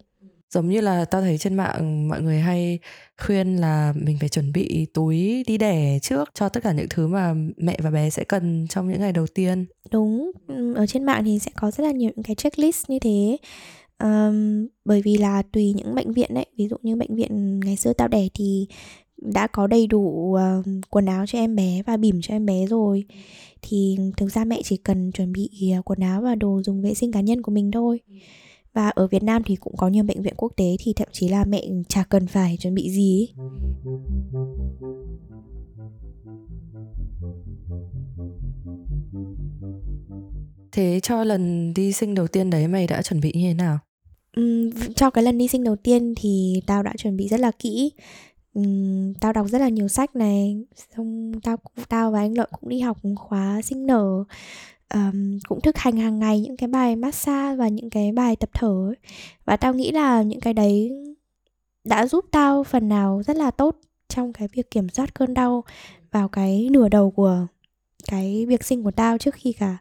Giống 0.51 0.69
như 0.69 0.81
là 0.81 1.05
tao 1.05 1.21
thấy 1.21 1.39
trên 1.39 1.55
mạng 1.55 2.09
mọi 2.09 2.23
người 2.23 2.39
hay 2.39 2.79
khuyên 3.27 3.57
là 3.57 3.95
mình 3.97 4.17
phải 4.21 4.29
chuẩn 4.29 4.53
bị 4.53 4.87
túi 4.95 5.45
đi 5.47 5.59
đẻ 5.59 5.99
trước 6.03 6.31
cho 6.35 6.49
tất 6.49 6.63
cả 6.63 6.73
những 6.73 6.87
thứ 6.91 7.07
mà 7.07 7.35
mẹ 7.57 7.79
và 7.83 7.91
bé 7.91 8.11
sẽ 8.11 8.25
cần 8.25 8.67
trong 8.69 8.89
những 8.89 9.01
ngày 9.01 9.13
đầu 9.13 9.27
tiên. 9.27 9.67
Đúng 9.91 10.31
ở 10.75 10.87
trên 10.87 11.05
mạng 11.05 11.23
thì 11.25 11.39
sẽ 11.39 11.51
có 11.57 11.71
rất 11.71 11.85
là 11.85 11.91
nhiều 11.91 12.11
những 12.17 12.23
cái 12.23 12.35
checklist 12.35 12.91
như 12.91 12.99
thế 12.99 13.37
um, 14.03 14.67
bởi 14.85 15.03
vì 15.03 15.17
là 15.17 15.43
tùy 15.43 15.73
những 15.73 15.95
bệnh 15.95 16.13
viện 16.13 16.35
đấy 16.35 16.47
ví 16.57 16.69
dụ 16.69 16.77
như 16.83 16.97
bệnh 16.97 17.15
viện 17.15 17.61
ngày 17.61 17.77
xưa 17.77 17.93
tao 17.93 18.09
đẻ 18.09 18.29
thì 18.35 18.67
đã 19.17 19.47
có 19.47 19.67
đầy 19.67 19.87
đủ 19.87 20.01
uh, 20.01 20.67
quần 20.91 21.07
áo 21.07 21.27
cho 21.27 21.39
em 21.39 21.57
bé 21.57 21.83
và 21.87 21.97
bỉm 21.97 22.21
cho 22.23 22.35
em 22.35 22.47
bé 22.47 22.67
rồi. 22.67 23.05
Thì 23.63 23.97
thực 24.17 24.29
ra 24.29 24.45
mẹ 24.45 24.61
chỉ 24.65 24.77
cần 24.77 25.13
chuẩn 25.13 25.33
bị 25.33 25.51
uh, 25.79 25.85
quần 25.85 26.01
áo 26.01 26.23
và 26.23 26.35
đồ 26.35 26.63
dùng 26.63 26.83
vệ 26.83 26.95
sinh 26.95 27.13
cá 27.13 27.21
nhân 27.21 27.43
của 27.43 27.53
mình 27.53 27.71
thôi. 27.71 28.01
Và 28.73 28.89
ở 28.89 29.07
Việt 29.07 29.23
Nam 29.23 29.43
thì 29.47 29.57
cũng 29.57 29.77
có 29.77 29.89
nhiều 29.89 30.05
bệnh 30.05 30.23
viện 30.23 30.35
quốc 30.37 30.53
tế 30.57 30.77
thì 30.81 30.93
thậm 30.93 31.09
chí 31.13 31.29
là 31.29 31.45
mẹ 31.45 31.69
chả 31.89 32.05
cần 32.05 32.27
phải 32.27 32.57
chuẩn 32.61 32.75
bị 32.75 32.91
gì 32.91 33.29
Thế 40.75 41.01
cho 41.03 41.25
lần 41.25 41.75
đi 41.75 41.93
sinh 41.93 42.15
đầu 42.15 42.27
tiên 42.29 42.51
đấy 42.51 42.69
mày 42.69 42.87
đã 42.87 43.03
chuẩn 43.03 43.21
bị 43.21 43.33
như 43.35 43.49
thế 43.49 43.55
nào? 43.55 43.79
Uhm, 44.41 44.71
cho 44.97 45.11
cái 45.11 45.25
lần 45.25 45.39
đi 45.39 45.49
sinh 45.49 45.65
đầu 45.65 45.77
tiên 45.77 46.15
thì 46.17 46.63
tao 46.67 46.83
đã 46.83 46.93
chuẩn 46.99 47.17
bị 47.17 47.29
rất 47.29 47.41
là 47.41 47.51
kỹ 47.59 47.91
uhm, 48.59 49.15
tao 49.15 49.33
đọc 49.33 49.47
rất 49.49 49.61
là 49.61 49.69
nhiều 49.69 49.89
sách 49.89 50.17
này 50.17 50.65
xong 50.97 51.33
tao 51.43 51.57
tao 51.89 52.11
và 52.11 52.19
anh 52.19 52.39
lợi 52.39 52.47
cũng 52.51 52.69
đi 52.69 52.81
học 52.81 52.99
khóa 53.17 53.63
sinh 53.63 53.87
nở 53.87 54.25
um, 54.95 55.39
cũng 55.49 55.61
thực 55.61 55.79
hành 55.79 55.97
hàng 55.97 56.19
ngày 56.19 56.41
những 56.41 56.57
cái 56.57 56.69
bài 56.69 56.97
massage 56.97 57.57
và 57.57 57.69
những 57.69 57.91
cái 57.91 58.13
bài 58.13 58.37
tập 58.37 58.51
thở 58.55 58.89
ấy. 58.89 58.97
và 59.45 59.57
tao 59.57 59.75
nghĩ 59.75 59.93
là 59.93 60.23
những 60.23 60.41
cái 60.41 60.53
đấy 60.53 60.93
đã 61.85 62.07
giúp 62.07 62.25
tao 62.31 62.65
phần 62.65 62.89
nào 62.89 63.23
rất 63.27 63.37
là 63.37 63.51
tốt 63.51 63.81
trong 64.09 64.33
cái 64.33 64.49
việc 64.53 64.71
kiểm 64.71 64.89
soát 64.89 65.15
cơn 65.15 65.35
đau 65.35 65.65
vào 66.11 66.29
cái 66.29 66.69
nửa 66.71 66.89
đầu 66.89 67.11
của 67.11 67.47
cái 68.09 68.47
việc 68.47 68.65
sinh 68.65 68.85
của 68.85 68.91
tao 68.91 69.19
trước 69.19 69.35
khi 69.35 69.53
cả 69.53 69.79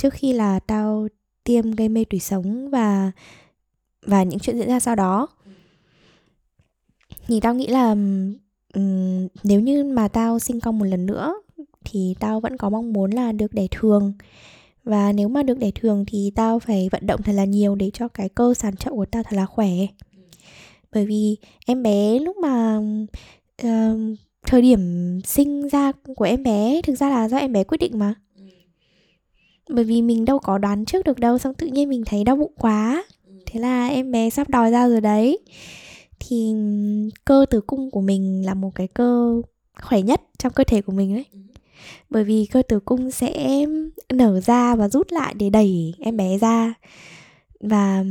trước 0.00 0.12
khi 0.12 0.32
là 0.32 0.58
tao 0.58 1.08
tiêm 1.44 1.70
gây 1.70 1.88
mê 1.88 2.04
tủy 2.04 2.20
sống 2.20 2.70
và 2.70 3.12
và 4.02 4.22
những 4.22 4.38
chuyện 4.38 4.58
diễn 4.58 4.68
ra 4.68 4.80
sau 4.80 4.94
đó. 4.94 5.28
Thì 7.26 7.40
tao 7.40 7.54
nghĩ 7.54 7.66
là 7.66 7.90
um, 8.74 9.28
nếu 9.42 9.60
như 9.60 9.84
mà 9.84 10.08
tao 10.08 10.38
sinh 10.38 10.60
con 10.60 10.78
một 10.78 10.84
lần 10.84 11.06
nữa 11.06 11.34
thì 11.84 12.14
tao 12.20 12.40
vẫn 12.40 12.56
có 12.56 12.70
mong 12.70 12.92
muốn 12.92 13.10
là 13.10 13.32
được 13.32 13.54
đẻ 13.54 13.66
thường. 13.70 14.12
Và 14.84 15.12
nếu 15.12 15.28
mà 15.28 15.42
được 15.42 15.58
đẻ 15.58 15.70
thường 15.70 16.04
thì 16.06 16.32
tao 16.34 16.58
phải 16.58 16.88
vận 16.92 17.06
động 17.06 17.22
thật 17.22 17.32
là 17.32 17.44
nhiều 17.44 17.74
để 17.74 17.90
cho 17.94 18.08
cái 18.08 18.28
cơ 18.28 18.54
sàn 18.54 18.76
chậu 18.76 18.96
của 18.96 19.06
tao 19.06 19.22
thật 19.22 19.36
là 19.36 19.46
khỏe. 19.46 19.70
Bởi 20.92 21.06
vì 21.06 21.36
em 21.66 21.82
bé 21.82 22.18
lúc 22.18 22.36
mà 22.36 22.78
uh, 23.62 24.18
thời 24.46 24.62
điểm 24.62 24.80
sinh 25.24 25.68
ra 25.68 25.92
của 26.16 26.24
em 26.24 26.42
bé 26.42 26.82
thực 26.82 26.94
ra 26.94 27.10
là 27.10 27.28
do 27.28 27.36
em 27.36 27.52
bé 27.52 27.64
quyết 27.64 27.78
định 27.78 27.98
mà 27.98 28.14
bởi 29.74 29.84
vì 29.84 30.02
mình 30.02 30.24
đâu 30.24 30.38
có 30.38 30.58
đoán 30.58 30.84
trước 30.84 31.06
được 31.06 31.18
đâu, 31.18 31.38
xong 31.38 31.54
tự 31.54 31.66
nhiên 31.66 31.88
mình 31.88 32.02
thấy 32.06 32.24
đau 32.24 32.36
bụng 32.36 32.52
quá. 32.56 33.04
Thế 33.46 33.60
là 33.60 33.88
em 33.88 34.12
bé 34.12 34.30
sắp 34.30 34.48
đòi 34.48 34.70
ra 34.70 34.88
rồi 34.88 35.00
đấy. 35.00 35.38
Thì 36.20 36.54
cơ 37.24 37.46
tử 37.50 37.60
cung 37.60 37.90
của 37.90 38.00
mình 38.00 38.46
là 38.46 38.54
một 38.54 38.70
cái 38.74 38.86
cơ 38.86 39.42
khỏe 39.82 40.02
nhất 40.02 40.22
trong 40.38 40.52
cơ 40.52 40.64
thể 40.64 40.82
của 40.82 40.92
mình 40.92 41.14
đấy 41.14 41.24
bởi 42.10 42.24
vì 42.24 42.46
cơ 42.46 42.62
tử 42.62 42.80
cung 42.80 43.10
sẽ 43.10 43.64
nở 44.12 44.40
ra 44.40 44.74
và 44.76 44.88
rút 44.88 45.12
lại 45.12 45.34
để 45.36 45.50
đẩy 45.50 45.94
em 45.98 46.16
bé 46.16 46.38
ra. 46.38 46.74
Và 47.60 48.04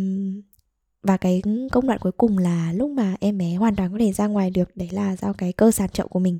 và 1.03 1.17
cái 1.17 1.41
công 1.71 1.87
đoạn 1.87 1.99
cuối 1.99 2.11
cùng 2.11 2.37
là 2.37 2.73
lúc 2.73 2.89
mà 2.89 3.15
em 3.19 3.37
bé 3.37 3.53
hoàn 3.53 3.75
toàn 3.75 3.91
có 3.91 3.97
thể 3.99 4.11
ra 4.11 4.27
ngoài 4.27 4.49
được, 4.49 4.75
đấy 4.75 4.89
là 4.91 5.15
do 5.15 5.33
cái 5.33 5.53
cơ 5.53 5.71
sàn 5.71 5.89
chậu 5.89 6.07
của 6.07 6.19
mình. 6.19 6.39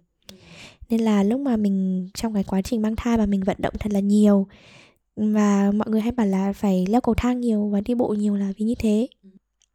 Nên 0.89 1.01
là 1.01 1.23
lúc 1.23 1.41
mà 1.41 1.58
mình, 1.58 2.10
trong 2.13 2.34
cái 2.34 2.43
quá 2.43 2.62
trình 2.62 2.82
mang 2.82 2.95
thai 2.95 3.17
mà 3.17 3.25
mình 3.25 3.43
vận 3.43 3.58
động 3.60 3.73
thật 3.79 3.91
là 3.91 3.99
nhiều 3.99 4.47
và 5.19 5.71
mọi 5.75 5.89
người 5.89 6.01
hay 6.01 6.12
bảo 6.12 6.27
là 6.27 6.53
phải 6.53 6.86
leo 6.89 7.01
cầu 7.01 7.15
thang 7.15 7.39
nhiều 7.39 7.67
và 7.67 7.82
đi 7.82 7.93
bộ 7.95 8.08
nhiều 8.08 8.36
là 8.36 8.53
vì 8.58 8.65
như 8.65 8.75
thế. 8.75 9.08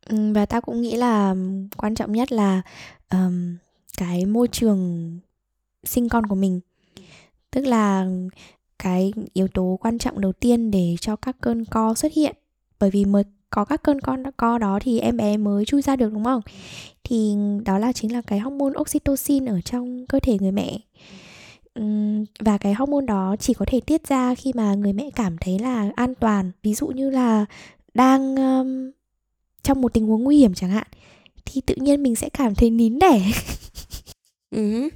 Ừ, 0.07 0.33
và 0.33 0.46
ta 0.46 0.61
cũng 0.61 0.83
nghĩ 0.83 0.96
là 0.96 1.35
quan 1.76 1.94
trọng 1.94 2.12
nhất 2.12 2.33
là 2.33 2.62
um, 3.11 3.57
cái 3.98 4.24
môi 4.24 4.48
trường 4.48 5.11
sinh 5.85 6.09
con 6.09 6.26
của 6.26 6.35
mình. 6.35 6.61
Tức 7.50 7.66
là 7.66 8.07
cái 8.78 9.12
yếu 9.33 9.48
tố 9.48 9.78
quan 9.80 9.98
trọng 9.98 10.20
đầu 10.20 10.33
tiên 10.33 10.70
để 10.70 10.96
cho 11.00 11.16
các 11.16 11.37
cơn 11.40 11.64
co 11.64 11.94
xuất 11.94 12.12
hiện. 12.12 12.37
Bởi 12.80 12.90
vì 12.90 13.04
mới 13.04 13.24
có 13.50 13.64
các 13.64 13.83
cơn 13.83 14.00
con 14.00 14.22
co 14.37 14.59
đó 14.59 14.78
thì 14.83 15.00
em 15.00 15.16
bé 15.16 15.37
mới 15.37 15.64
chui 15.64 15.83
ra 15.83 15.96
được 15.96 16.12
đúng 16.12 16.24
không? 16.24 16.42
Thì 17.04 17.35
đó 17.64 17.78
là 17.78 17.92
chính 17.92 18.12
là 18.12 18.22
cái 18.22 18.38
hormone 18.38 18.78
oxytocin 18.80 19.46
ở 19.46 19.61
trong 19.61 20.07
cơ 20.07 20.20
thể 20.20 20.37
người 20.40 20.52
mẹ 20.52 20.78
và 22.40 22.58
cái 22.58 22.74
hormone 22.74 23.06
đó 23.06 23.37
chỉ 23.38 23.54
có 23.54 23.64
thể 23.68 23.80
tiết 23.80 24.08
ra 24.08 24.34
khi 24.34 24.52
mà 24.54 24.74
người 24.74 24.92
mẹ 24.92 25.10
cảm 25.16 25.37
thấy 25.40 25.58
là 25.58 25.90
an 25.96 26.14
toàn 26.14 26.50
ví 26.62 26.74
dụ 26.74 26.87
như 26.87 27.10
là 27.10 27.44
đang 27.94 28.37
um, 28.37 28.90
trong 29.62 29.80
một 29.80 29.94
tình 29.94 30.06
huống 30.06 30.24
nguy 30.24 30.38
hiểm 30.38 30.54
chẳng 30.54 30.70
hạn 30.70 30.87
thì 31.44 31.60
tự 31.66 31.74
nhiên 31.78 32.02
mình 32.02 32.14
sẽ 32.14 32.28
cảm 32.28 32.54
thấy 32.54 32.70
nín 32.70 32.98
đẻ 32.98 33.20
Uh-huh. 34.54 34.88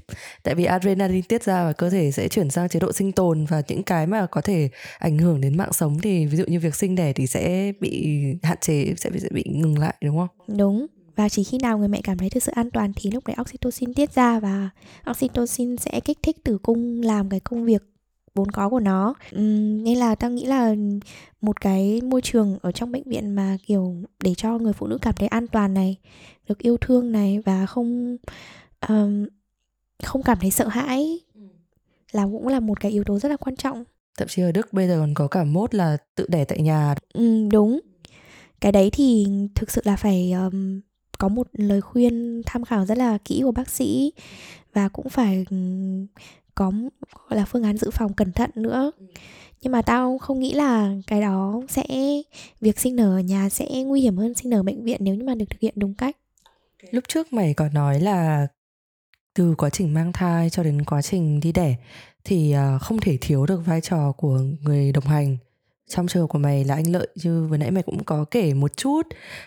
Tại 0.43 0.55
vì 0.55 0.65
adrenaline 0.65 1.23
tiết 1.29 1.43
ra 1.43 1.65
và 1.65 1.73
cơ 1.73 1.91
thể 1.91 2.11
sẽ 2.11 2.29
chuyển 2.29 2.51
sang 2.51 2.69
chế 2.69 2.81
độ 2.81 2.93
sinh 2.93 3.13
tồn 3.13 3.45
và 3.45 3.63
những 3.69 3.83
cái 3.83 4.07
mà 4.07 4.27
có 4.27 4.41
thể 4.41 4.69
ảnh 4.99 5.19
hưởng 5.19 5.41
đến 5.41 5.57
mạng 5.57 5.73
sống 5.73 5.99
thì 6.03 6.27
ví 6.27 6.37
dụ 6.37 6.45
như 6.47 6.61
việc 6.61 6.75
sinh 6.75 6.95
đẻ 6.95 7.13
thì 7.13 7.27
sẽ 7.27 7.73
bị 7.81 8.19
hạn 8.43 8.59
chế 8.61 8.95
sẽ 8.97 9.11
bị, 9.11 9.21
sẽ 9.21 9.29
bị 9.33 9.45
ngừng 9.47 9.79
lại 9.79 9.95
đúng 10.05 10.17
không? 10.17 10.57
Đúng 10.59 10.87
và 11.19 11.29
chỉ 11.29 11.45
khi 11.45 11.59
nào 11.63 11.79
người 11.79 11.89
mẹ 11.89 12.01
cảm 12.05 12.19
thấy 12.19 12.31
thực 12.31 12.43
sự 12.43 12.53
an 12.55 12.71
toàn 12.71 12.93
thì 12.97 13.11
lúc 13.11 13.27
đấy 13.27 13.37
oxytocin 13.41 13.95
tiết 13.95 14.13
ra 14.13 14.41
và 14.41 14.71
oxytocin 15.11 15.77
sẽ 15.77 16.01
kích 16.01 16.19
thích 16.23 16.45
tử 16.45 16.59
cung 16.59 17.03
làm 17.03 17.29
cái 17.29 17.41
công 17.41 17.65
việc 17.65 17.83
vốn 18.35 18.51
có 18.51 18.69
của 18.69 18.81
nó. 18.81 19.15
Uhm, 19.37 19.85
nên 19.85 19.99
là 19.99 20.15
tao 20.15 20.31
nghĩ 20.31 20.47
là 20.47 20.75
một 21.41 21.61
cái 21.61 22.01
môi 22.01 22.21
trường 22.21 22.59
ở 22.63 22.73
trong 22.73 22.93
bệnh 22.93 23.03
viện 23.03 23.35
mà 23.35 23.57
kiểu 23.67 23.97
để 24.23 24.35
cho 24.35 24.59
người 24.59 24.73
phụ 24.73 24.87
nữ 24.87 24.99
cảm 25.03 25.15
thấy 25.15 25.29
an 25.29 25.47
toàn 25.47 25.75
này 25.75 25.97
được 26.49 26.59
yêu 26.59 26.77
thương 26.77 27.13
này 27.13 27.41
và 27.45 27.67
không 27.67 28.17
um, 28.89 29.27
không 30.03 30.23
cảm 30.23 30.39
thấy 30.41 30.51
sợ 30.51 30.69
hãi 30.69 31.21
là 32.13 32.25
cũng 32.25 32.49
là 32.49 32.61
một 32.61 32.81
cái 32.81 32.93
yếu 32.93 33.05
tố 33.05 33.19
rất 33.19 33.29
là 33.29 33.37
quan 33.37 33.57
trọng. 33.57 33.85
Thậm 34.19 34.29
chí 34.29 34.43
ở 34.43 34.53
đức 34.53 34.73
bây 34.73 34.89
giờ 34.89 34.99
còn 35.01 35.15
có 35.15 35.29
cả 35.29 35.45
mốt 35.45 35.75
là 35.75 35.97
tự 36.15 36.27
đẻ 36.29 36.45
tại 36.45 36.61
nhà. 36.61 36.95
Ừ, 37.13 37.49
đúng. 37.51 37.81
Cái 38.61 38.73
đấy 38.73 38.91
thì 38.93 39.27
thực 39.55 39.71
sự 39.71 39.83
là 39.85 39.97
phải 39.97 40.33
um, 40.33 40.81
có 41.19 41.29
một 41.29 41.47
lời 41.53 41.81
khuyên 41.81 42.43
tham 42.47 42.65
khảo 42.65 42.87
rất 42.87 42.99
là 42.99 43.19
kỹ 43.25 43.41
của 43.45 43.53
bác 43.53 43.71
sĩ 43.71 44.13
và 44.73 44.89
cũng 44.89 45.09
phải 45.09 45.45
có, 46.55 46.73
gọi 47.29 47.39
là, 47.39 47.45
phương 47.45 47.63
án 47.63 47.77
dự 47.77 47.91
phòng 47.91 48.13
cẩn 48.13 48.33
thận 48.33 48.51
nữa. 48.55 48.91
Nhưng 49.63 49.73
mà 49.73 49.83
tao 49.83 50.19
không 50.19 50.41
nghĩ 50.41 50.53
là 50.53 50.95
cái 51.07 51.21
đó 51.21 51.63
sẽ, 51.69 51.85
việc 52.61 52.81
sinh 52.81 52.97
nở 52.97 53.17
ở 53.17 53.21
nhà 53.21 53.49
sẽ 53.49 53.83
nguy 53.83 54.01
hiểm 54.01 54.17
hơn 54.17 54.35
sinh 54.35 54.51
nở 54.51 54.63
bệnh 54.63 54.85
viện 54.85 55.01
nếu 55.05 55.15
như 55.15 55.25
mà 55.25 55.35
được 55.35 55.45
thực 55.51 55.61
hiện 55.61 55.75
đúng 55.77 55.95
cách. 55.95 56.17
Lúc 56.91 57.05
trước 57.09 57.33
mày 57.33 57.55
có 57.55 57.69
nói 57.69 58.01
là 58.01 58.47
từ 59.35 59.55
quá 59.59 59.71
trình 59.71 59.95
mang 59.95 60.13
thai 60.13 60.51
cho 60.51 60.63
đến 60.63 60.85
quá 60.85 61.03
trình 61.03 61.41
đi 61.41 61.53
đẻ 61.53 61.77
thì 62.25 62.53
ờ, 62.53 62.79
không 62.79 62.99
thể 63.01 63.19
thiếu 63.21 63.47
được 63.47 63.61
vai 63.67 63.81
trò 63.81 64.13
của 64.13 64.41
người 64.63 64.93
đồng 64.93 65.05
hành 65.05 65.37
trong 65.89 66.07
trường 66.09 66.23
hợp 66.23 66.27
của 66.27 66.39
mày 66.39 66.65
là 66.65 66.75
anh 66.75 66.93
lợi 66.93 67.09
như 67.15 67.47
vừa 67.47 67.57
nãy 67.57 67.71
mày 67.71 67.83
cũng 67.83 68.05
có 68.05 68.25
kể 68.31 68.55
một 68.55 68.77
chút 68.77 69.03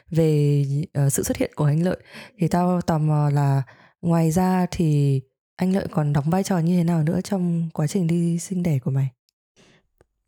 về 0.10 0.66
uh, 1.06 1.14
sự 1.14 1.24
xuất 1.24 1.38
hiện 1.38 1.52
của 1.56 1.66
anh 1.66 1.84
lợi. 1.84 1.98
Thì 2.38 2.48
tao 2.48 2.82
tò 2.82 2.98
mò 2.98 3.30
là 3.30 3.64
ngoài 4.02 4.32
ra 4.32 4.66
thì 4.72 5.22
anh 5.56 5.74
lợi 5.76 5.88
còn 5.92 6.14
đóng 6.14 6.30
vai 6.30 6.44
trò 6.44 6.60
như 6.60 6.78
thế 6.78 6.84
nào 6.84 7.04
nữa 7.04 7.22
trong 7.24 7.70
quá 7.74 7.88
trình 7.88 8.08
đi 8.08 8.40
sinh 8.40 8.64
đẻ 8.64 8.80
của 8.80 8.92
mày? 8.92 9.08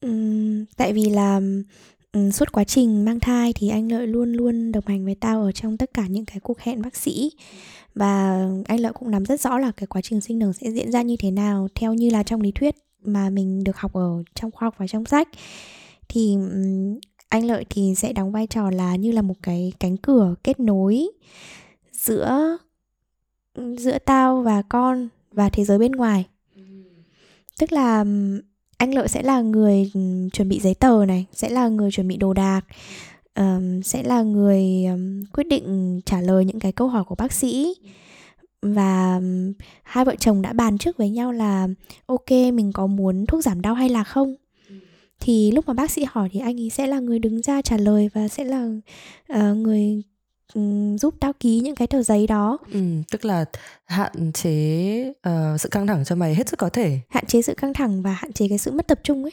Uhm, 0.05 0.65
tại 0.77 0.93
vì 0.93 1.09
là 1.09 1.41
um, 2.13 2.31
suốt 2.31 2.51
quá 2.51 2.63
trình 2.63 3.05
mang 3.05 3.19
thai 3.19 3.53
thì 3.53 3.69
anh 3.69 3.91
lợi 3.91 4.07
luôn 4.07 4.33
luôn 4.33 4.71
đồng 4.71 4.87
hành 4.87 5.05
với 5.05 5.15
tao 5.15 5.43
ở 5.43 5.51
trong 5.51 5.77
tất 5.77 5.93
cả 5.93 6.07
những 6.07 6.25
cái 6.25 6.39
cuộc 6.39 6.59
hẹn 6.59 6.81
bác 6.81 6.95
sĩ. 6.95 7.31
Và 7.95 8.45
anh 8.65 8.79
lợi 8.79 8.93
cũng 8.93 9.11
nắm 9.11 9.25
rất 9.25 9.41
rõ 9.41 9.57
là 9.57 9.71
cái 9.71 9.87
quá 9.87 10.01
trình 10.01 10.21
sinh 10.21 10.39
nở 10.39 10.53
sẽ 10.53 10.71
diễn 10.71 10.91
ra 10.91 11.01
như 11.01 11.15
thế 11.19 11.31
nào 11.31 11.67
theo 11.75 11.93
như 11.93 12.09
là 12.09 12.23
trong 12.23 12.41
lý 12.41 12.51
thuyết 12.51 12.75
mà 13.03 13.29
mình 13.29 13.63
được 13.63 13.77
học 13.77 13.93
ở 13.93 14.23
trong 14.35 14.51
khoa 14.51 14.65
học 14.65 14.75
và 14.77 14.87
trong 14.87 15.05
sách 15.05 15.27
thì 16.13 16.33
um, 16.35 16.99
anh 17.29 17.45
lợi 17.45 17.65
thì 17.69 17.95
sẽ 17.95 18.13
đóng 18.13 18.31
vai 18.31 18.47
trò 18.47 18.69
là 18.69 18.95
như 18.95 19.11
là 19.11 19.21
một 19.21 19.33
cái 19.41 19.73
cánh 19.79 19.97
cửa 19.97 20.35
kết 20.43 20.59
nối 20.59 21.07
giữa 21.91 22.57
giữa 23.77 23.97
tao 24.05 24.41
và 24.41 24.61
con 24.61 25.09
và 25.31 25.49
thế 25.49 25.63
giới 25.63 25.77
bên 25.77 25.91
ngoài. 25.91 26.25
Tức 27.59 27.71
là 27.71 28.05
anh 28.77 28.93
lợi 28.93 29.07
sẽ 29.07 29.23
là 29.23 29.41
người 29.41 29.91
chuẩn 30.33 30.49
bị 30.49 30.59
giấy 30.59 30.73
tờ 30.75 31.05
này 31.05 31.25
sẽ 31.31 31.49
là 31.49 31.67
người 31.67 31.91
chuẩn 31.91 32.07
bị 32.07 32.17
đồ 32.17 32.33
đạc 32.33 32.61
um, 33.35 33.81
sẽ 33.81 34.03
là 34.03 34.21
người 34.21 34.85
um, 34.85 35.21
quyết 35.33 35.47
định 35.47 36.01
trả 36.05 36.21
lời 36.21 36.45
những 36.45 36.59
cái 36.59 36.71
câu 36.71 36.87
hỏi 36.87 37.03
của 37.03 37.15
bác 37.15 37.33
sĩ. 37.33 37.75
Và 38.61 39.21
hai 39.83 40.05
vợ 40.05 40.15
chồng 40.15 40.41
đã 40.41 40.53
bàn 40.53 40.77
trước 40.77 40.97
với 40.97 41.09
nhau 41.09 41.31
là 41.31 41.67
ok 42.05 42.31
mình 42.31 42.71
có 42.73 42.87
muốn 42.87 43.25
thuốc 43.25 43.43
giảm 43.43 43.61
đau 43.61 43.73
hay 43.73 43.89
là 43.89 44.03
không 44.03 44.35
thì 45.23 45.51
lúc 45.51 45.67
mà 45.67 45.73
bác 45.73 45.91
sĩ 45.91 46.05
hỏi 46.09 46.29
thì 46.31 46.39
anh 46.39 46.59
ấy 46.61 46.69
sẽ 46.69 46.87
là 46.87 46.99
người 46.99 47.19
đứng 47.19 47.41
ra 47.41 47.61
trả 47.61 47.77
lời 47.77 48.09
và 48.13 48.27
sẽ 48.27 48.43
là 48.43 48.69
uh, 49.33 49.57
người 49.57 50.01
um, 50.53 50.97
giúp 50.97 51.15
tao 51.19 51.33
ký 51.33 51.59
những 51.59 51.75
cái 51.75 51.87
tờ 51.87 52.03
giấy 52.03 52.27
đó. 52.27 52.57
Ừ, 52.73 52.79
tức 53.11 53.25
là 53.25 53.45
hạn 53.85 54.31
chế 54.33 55.09
uh, 55.09 55.61
sự 55.61 55.69
căng 55.69 55.87
thẳng 55.87 56.05
cho 56.05 56.15
mày 56.15 56.35
hết 56.35 56.49
sức 56.49 56.59
có 56.59 56.69
thể. 56.69 56.99
Hạn 57.09 57.25
chế 57.25 57.41
sự 57.41 57.53
căng 57.53 57.73
thẳng 57.73 58.01
và 58.01 58.13
hạn 58.13 58.33
chế 58.33 58.47
cái 58.47 58.57
sự 58.57 58.71
mất 58.71 58.87
tập 58.87 58.99
trung 59.03 59.23
ấy. 59.23 59.31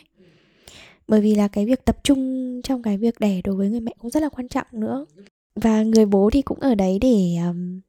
Bởi 1.09 1.20
vì 1.20 1.35
là 1.35 1.48
cái 1.48 1.66
việc 1.66 1.85
tập 1.85 1.98
trung 2.05 2.61
trong 2.64 2.83
cái 2.83 2.98
việc 2.98 3.20
đẻ 3.20 3.40
đối 3.44 3.57
với 3.57 3.70
người 3.70 3.81
mẹ 3.81 3.92
cũng 3.98 4.11
rất 4.11 4.22
là 4.22 4.29
quan 4.29 4.48
trọng 4.48 4.66
nữa. 4.72 5.07
Và 5.55 5.83
người 5.83 6.07
bố 6.07 6.31
thì 6.33 6.42
cũng 6.42 6.61
ở 6.61 6.74
đấy 6.74 6.98
để 7.00 7.37
um, 7.46 7.81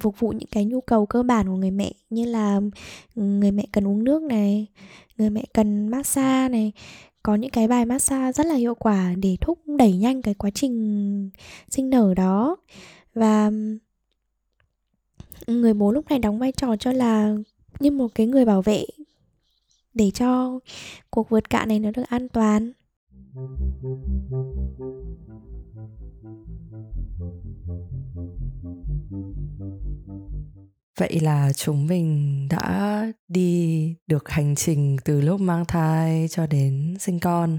phục 0.00 0.20
vụ 0.20 0.28
những 0.28 0.48
cái 0.50 0.64
nhu 0.64 0.80
cầu 0.80 1.06
cơ 1.06 1.22
bản 1.22 1.46
của 1.46 1.56
người 1.56 1.70
mẹ, 1.70 1.92
như 2.10 2.24
là 2.24 2.60
ừ, 3.14 3.22
người 3.22 3.50
mẹ 3.50 3.66
cần 3.72 3.86
uống 3.86 4.04
nước 4.04 4.22
này, 4.22 4.66
người 5.18 5.30
mẹ 5.30 5.44
cần 5.54 5.88
massage 5.88 6.48
này. 6.48 6.72
Có 7.22 7.34
những 7.34 7.50
cái 7.50 7.68
bài 7.68 7.84
massage 7.84 8.32
rất 8.32 8.46
là 8.46 8.54
hiệu 8.54 8.74
quả 8.74 9.14
để 9.22 9.36
thúc 9.40 9.58
đẩy 9.78 9.92
nhanh 9.92 10.22
cái 10.22 10.34
quá 10.34 10.50
trình 10.54 11.30
sinh 11.70 11.90
nở 11.90 12.14
đó. 12.14 12.56
Và 13.14 13.50
người 15.46 15.74
bố 15.74 15.92
lúc 15.92 16.08
này 16.08 16.18
đóng 16.18 16.38
vai 16.38 16.52
trò 16.52 16.76
cho 16.76 16.92
là 16.92 17.36
như 17.80 17.90
một 17.90 18.08
cái 18.14 18.26
người 18.26 18.44
bảo 18.44 18.62
vệ 18.62 18.84
để 19.94 20.10
cho 20.10 20.60
cuộc 21.10 21.28
vượt 21.28 21.50
cạn 21.50 21.68
này 21.68 21.78
nó 21.78 21.90
được 21.90 22.02
an 22.08 22.28
toàn. 22.28 22.72
Vậy 30.98 31.20
là 31.20 31.52
chúng 31.52 31.86
mình 31.86 32.46
đã 32.50 33.02
đi 33.28 33.94
được 34.06 34.28
hành 34.28 34.54
trình 34.54 34.96
từ 35.04 35.20
lúc 35.20 35.40
mang 35.40 35.64
thai 35.64 36.26
cho 36.30 36.46
đến 36.46 36.96
sinh 37.00 37.20
con. 37.20 37.58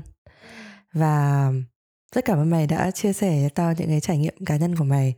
Và 0.94 1.52
rất 2.16 2.26
cảm 2.26 2.38
ơn 2.38 2.50
mày 2.50 2.68
đã 2.68 2.92
chia 2.92 3.14
sẻ 3.14 3.42
cho 3.44 3.50
tao 3.56 3.74
những 3.78 3.88
cái 3.88 4.00
trải 4.00 4.18
nghiệm 4.18 4.46
cá 4.46 4.58
nhân 4.58 4.76
của 4.76 4.84
mày. 4.84 5.16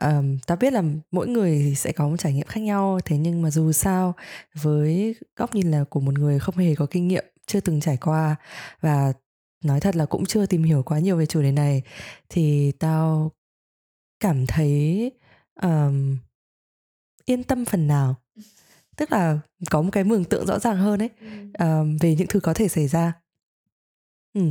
Um, 0.00 0.38
tao 0.46 0.56
biết 0.56 0.72
là 0.72 0.82
mỗi 1.10 1.28
người 1.28 1.74
sẽ 1.74 1.92
có 1.92 2.08
một 2.08 2.16
trải 2.18 2.32
nghiệm 2.32 2.46
khác 2.46 2.60
nhau 2.60 2.98
thế 3.04 3.16
nhưng 3.18 3.42
mà 3.42 3.50
dù 3.50 3.72
sao 3.72 4.14
với 4.54 5.14
góc 5.36 5.54
nhìn 5.54 5.70
là 5.70 5.84
của 5.84 6.00
một 6.00 6.18
người 6.18 6.38
không 6.38 6.56
hề 6.56 6.74
có 6.74 6.86
kinh 6.90 7.08
nghiệm 7.08 7.24
chưa 7.46 7.60
từng 7.60 7.80
trải 7.80 7.96
qua 7.96 8.36
và 8.80 9.12
nói 9.64 9.80
thật 9.80 9.96
là 9.96 10.06
cũng 10.06 10.26
chưa 10.26 10.46
tìm 10.46 10.62
hiểu 10.62 10.82
quá 10.82 10.98
nhiều 10.98 11.16
về 11.16 11.26
chủ 11.26 11.42
đề 11.42 11.52
này 11.52 11.82
thì 12.28 12.72
tao 12.72 13.32
cảm 14.20 14.46
thấy 14.46 15.10
um, 15.62 16.16
yên 17.28 17.44
tâm 17.44 17.64
phần 17.64 17.86
nào. 17.86 18.14
Tức 18.96 19.12
là 19.12 19.38
có 19.70 19.82
một 19.82 19.90
cái 19.92 20.04
mường 20.04 20.24
tượng 20.24 20.46
rõ 20.46 20.58
ràng 20.58 20.76
hơn 20.76 21.02
ấy 21.02 21.10
um, 21.58 21.96
về 21.96 22.14
những 22.14 22.26
thứ 22.28 22.40
có 22.40 22.54
thể 22.54 22.68
xảy 22.68 22.88
ra. 22.88 23.12
Ừ. 24.34 24.42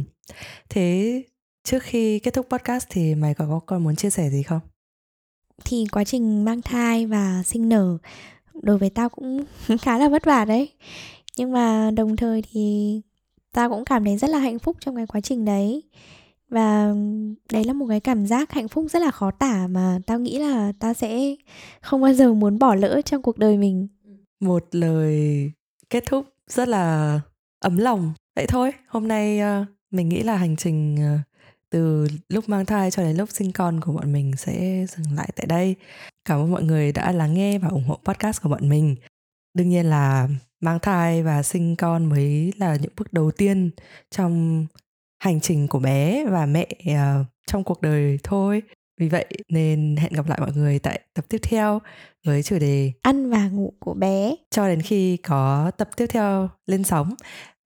thế 0.70 1.24
trước 1.64 1.84
khi 1.84 2.20
kết 2.20 2.34
thúc 2.34 2.48
podcast 2.50 2.86
thì 2.90 3.16
mày 3.16 3.34
có 3.34 3.60
còn 3.66 3.84
muốn 3.84 3.96
chia 3.96 4.10
sẻ 4.10 4.30
gì 4.30 4.44
không? 4.44 4.60
Thì 5.66 5.86
quá 5.92 6.04
trình 6.04 6.46
mang 6.46 6.62
thai 6.62 7.06
và 7.06 7.44
sinh 7.46 7.70
nở 7.70 7.98
đối 8.62 8.78
với 8.78 8.90
tao 8.90 9.10
cũng 9.10 9.46
khá 9.82 9.98
là 9.98 10.10
vất 10.10 10.26
vả 10.26 10.46
đấy. 10.46 10.74
Nhưng 11.38 11.52
mà 11.52 11.92
đồng 11.92 12.16
thời 12.16 12.44
thì 12.52 13.02
tao 13.54 13.70
cũng 13.70 13.86
cảm 13.86 14.06
thấy 14.06 14.18
rất 14.18 14.30
là 14.30 14.40
hạnh 14.40 14.60
phúc 14.60 14.78
trong 14.80 14.96
cái 14.96 15.08
quá 15.08 15.22
trình 15.22 15.46
đấy 15.46 15.84
và 16.50 16.94
đấy 17.52 17.64
là 17.64 17.74
một 17.74 17.86
cái 17.90 18.00
cảm 18.00 18.26
giác 18.26 18.52
hạnh 18.52 18.68
phúc 18.68 18.86
rất 18.90 19.02
là 19.02 19.12
khó 19.12 19.32
tả 19.32 19.68
mà 19.68 20.00
tao 20.06 20.20
nghĩ 20.20 20.40
là 20.40 20.72
tao 20.80 20.94
sẽ 20.94 21.36
không 21.82 22.02
bao 22.02 22.14
giờ 22.14 22.34
muốn 22.34 22.60
bỏ 22.60 22.76
lỡ 22.76 23.02
trong 23.06 23.22
cuộc 23.22 23.38
đời 23.38 23.58
mình. 23.58 23.88
Một 24.40 24.68
lời 24.72 25.52
kết 25.90 26.04
thúc 26.08 26.26
rất 26.48 26.68
là 26.68 27.20
ấm 27.60 27.78
lòng. 27.78 28.14
Vậy 28.36 28.48
thôi, 28.48 28.72
hôm 28.88 29.08
nay 29.08 29.40
ờ, 29.40 29.66
mình 29.92 30.10
nghĩ 30.10 30.24
là 30.24 30.38
hành 30.38 30.56
trình 30.56 30.98
ờ, 31.02 31.18
từ 31.70 32.08
lúc 32.30 32.50
mang 32.50 32.66
thai 32.66 32.92
cho 32.92 33.04
đến 33.04 33.18
lúc 33.18 33.30
sinh 33.32 33.52
con 33.52 33.82
của 33.82 33.92
bọn 33.92 34.14
mình 34.14 34.34
sẽ 34.38 34.86
dừng 34.90 35.16
lại 35.16 35.30
tại 35.36 35.46
đây. 35.46 35.76
Cảm 36.26 36.40
ơn 36.40 36.52
mọi 36.52 36.64
người 36.64 36.92
đã 36.92 37.12
lắng 37.12 37.34
nghe 37.34 37.60
và 37.60 37.68
ủng 37.68 37.84
hộ 37.88 38.00
podcast 38.04 38.42
của 38.42 38.50
bọn 38.50 38.70
mình. 38.70 38.96
Đương 39.54 39.70
nhiên 39.70 39.86
là 39.86 40.30
mang 40.60 40.80
thai 40.80 41.24
và 41.24 41.44
sinh 41.44 41.76
con 41.76 42.06
mới 42.06 42.54
là 42.58 42.76
những 42.76 42.92
bước 42.98 43.14
đầu 43.14 43.32
tiên 43.32 43.70
trong 44.12 44.66
hành 45.20 45.40
trình 45.42 45.68
của 45.68 45.80
bé 45.80 46.26
và 46.26 46.46
mẹ 46.46 46.68
uh, 46.90 47.26
trong 47.48 47.64
cuộc 47.64 47.82
đời 47.82 48.20
thôi. 48.24 48.62
Vì 49.00 49.10
vậy 49.10 49.26
nên 49.50 49.96
hẹn 50.00 50.14
gặp 50.14 50.30
lại 50.30 50.40
mọi 50.40 50.52
người 50.56 50.80
tại 50.80 51.02
tập 51.14 51.26
tiếp 51.30 51.38
theo 51.44 51.82
với 52.26 52.44
chủ 52.44 52.60
đề 52.60 52.92
ăn 53.02 53.30
và 53.30 53.50
ngủ 53.50 53.74
của 53.80 53.94
bé. 53.94 54.36
Cho 54.52 54.68
đến 54.68 54.82
khi 54.82 55.18
có 55.18 55.72
tập 55.78 55.90
tiếp 55.98 56.06
theo 56.08 56.50
lên 56.66 56.84
sóng 56.84 57.14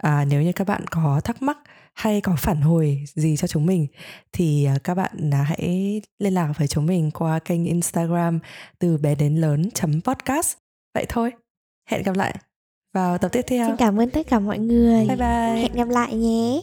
à, 0.02 0.26
nếu 0.30 0.42
như 0.42 0.52
các 0.52 0.68
bạn 0.68 0.88
có 0.92 1.22
thắc 1.24 1.42
mắc 1.42 1.58
hay 1.94 2.22
có 2.22 2.36
phản 2.38 2.62
hồi 2.62 3.04
gì 3.16 3.38
cho 3.38 3.48
chúng 3.48 3.66
mình 3.66 3.88
thì 4.34 4.66
à, 4.66 4.78
các 4.84 4.96
bạn 4.96 5.32
à, 5.34 5.44
hãy 5.44 6.02
liên 6.20 6.34
lạc 6.34 6.54
với 6.58 6.68
chúng 6.68 6.86
mình 6.86 7.12
qua 7.12 7.40
kênh 7.40 7.66
Instagram 7.66 8.40
từ 8.80 8.98
bé 8.98 9.16
đến 9.16 9.36
lớn 9.36 9.70
podcast. 10.04 10.58
Vậy 10.94 11.06
thôi 11.10 11.32
hẹn 11.90 12.04
gặp 12.04 12.16
lại 12.16 12.36
vào 12.94 13.18
tập 13.18 13.30
tiếp 13.32 13.42
theo. 13.48 13.68
Xin 13.68 13.78
cảm 13.78 14.00
ơn 14.00 14.10
tất 14.10 14.28
cả 14.28 14.40
mọi 14.40 14.60
người. 14.60 15.08
Bye 15.08 15.18
bye. 15.18 15.62
Hẹn 15.62 15.74
gặp 15.74 15.88
lại 15.90 16.16
nhé 16.16 16.62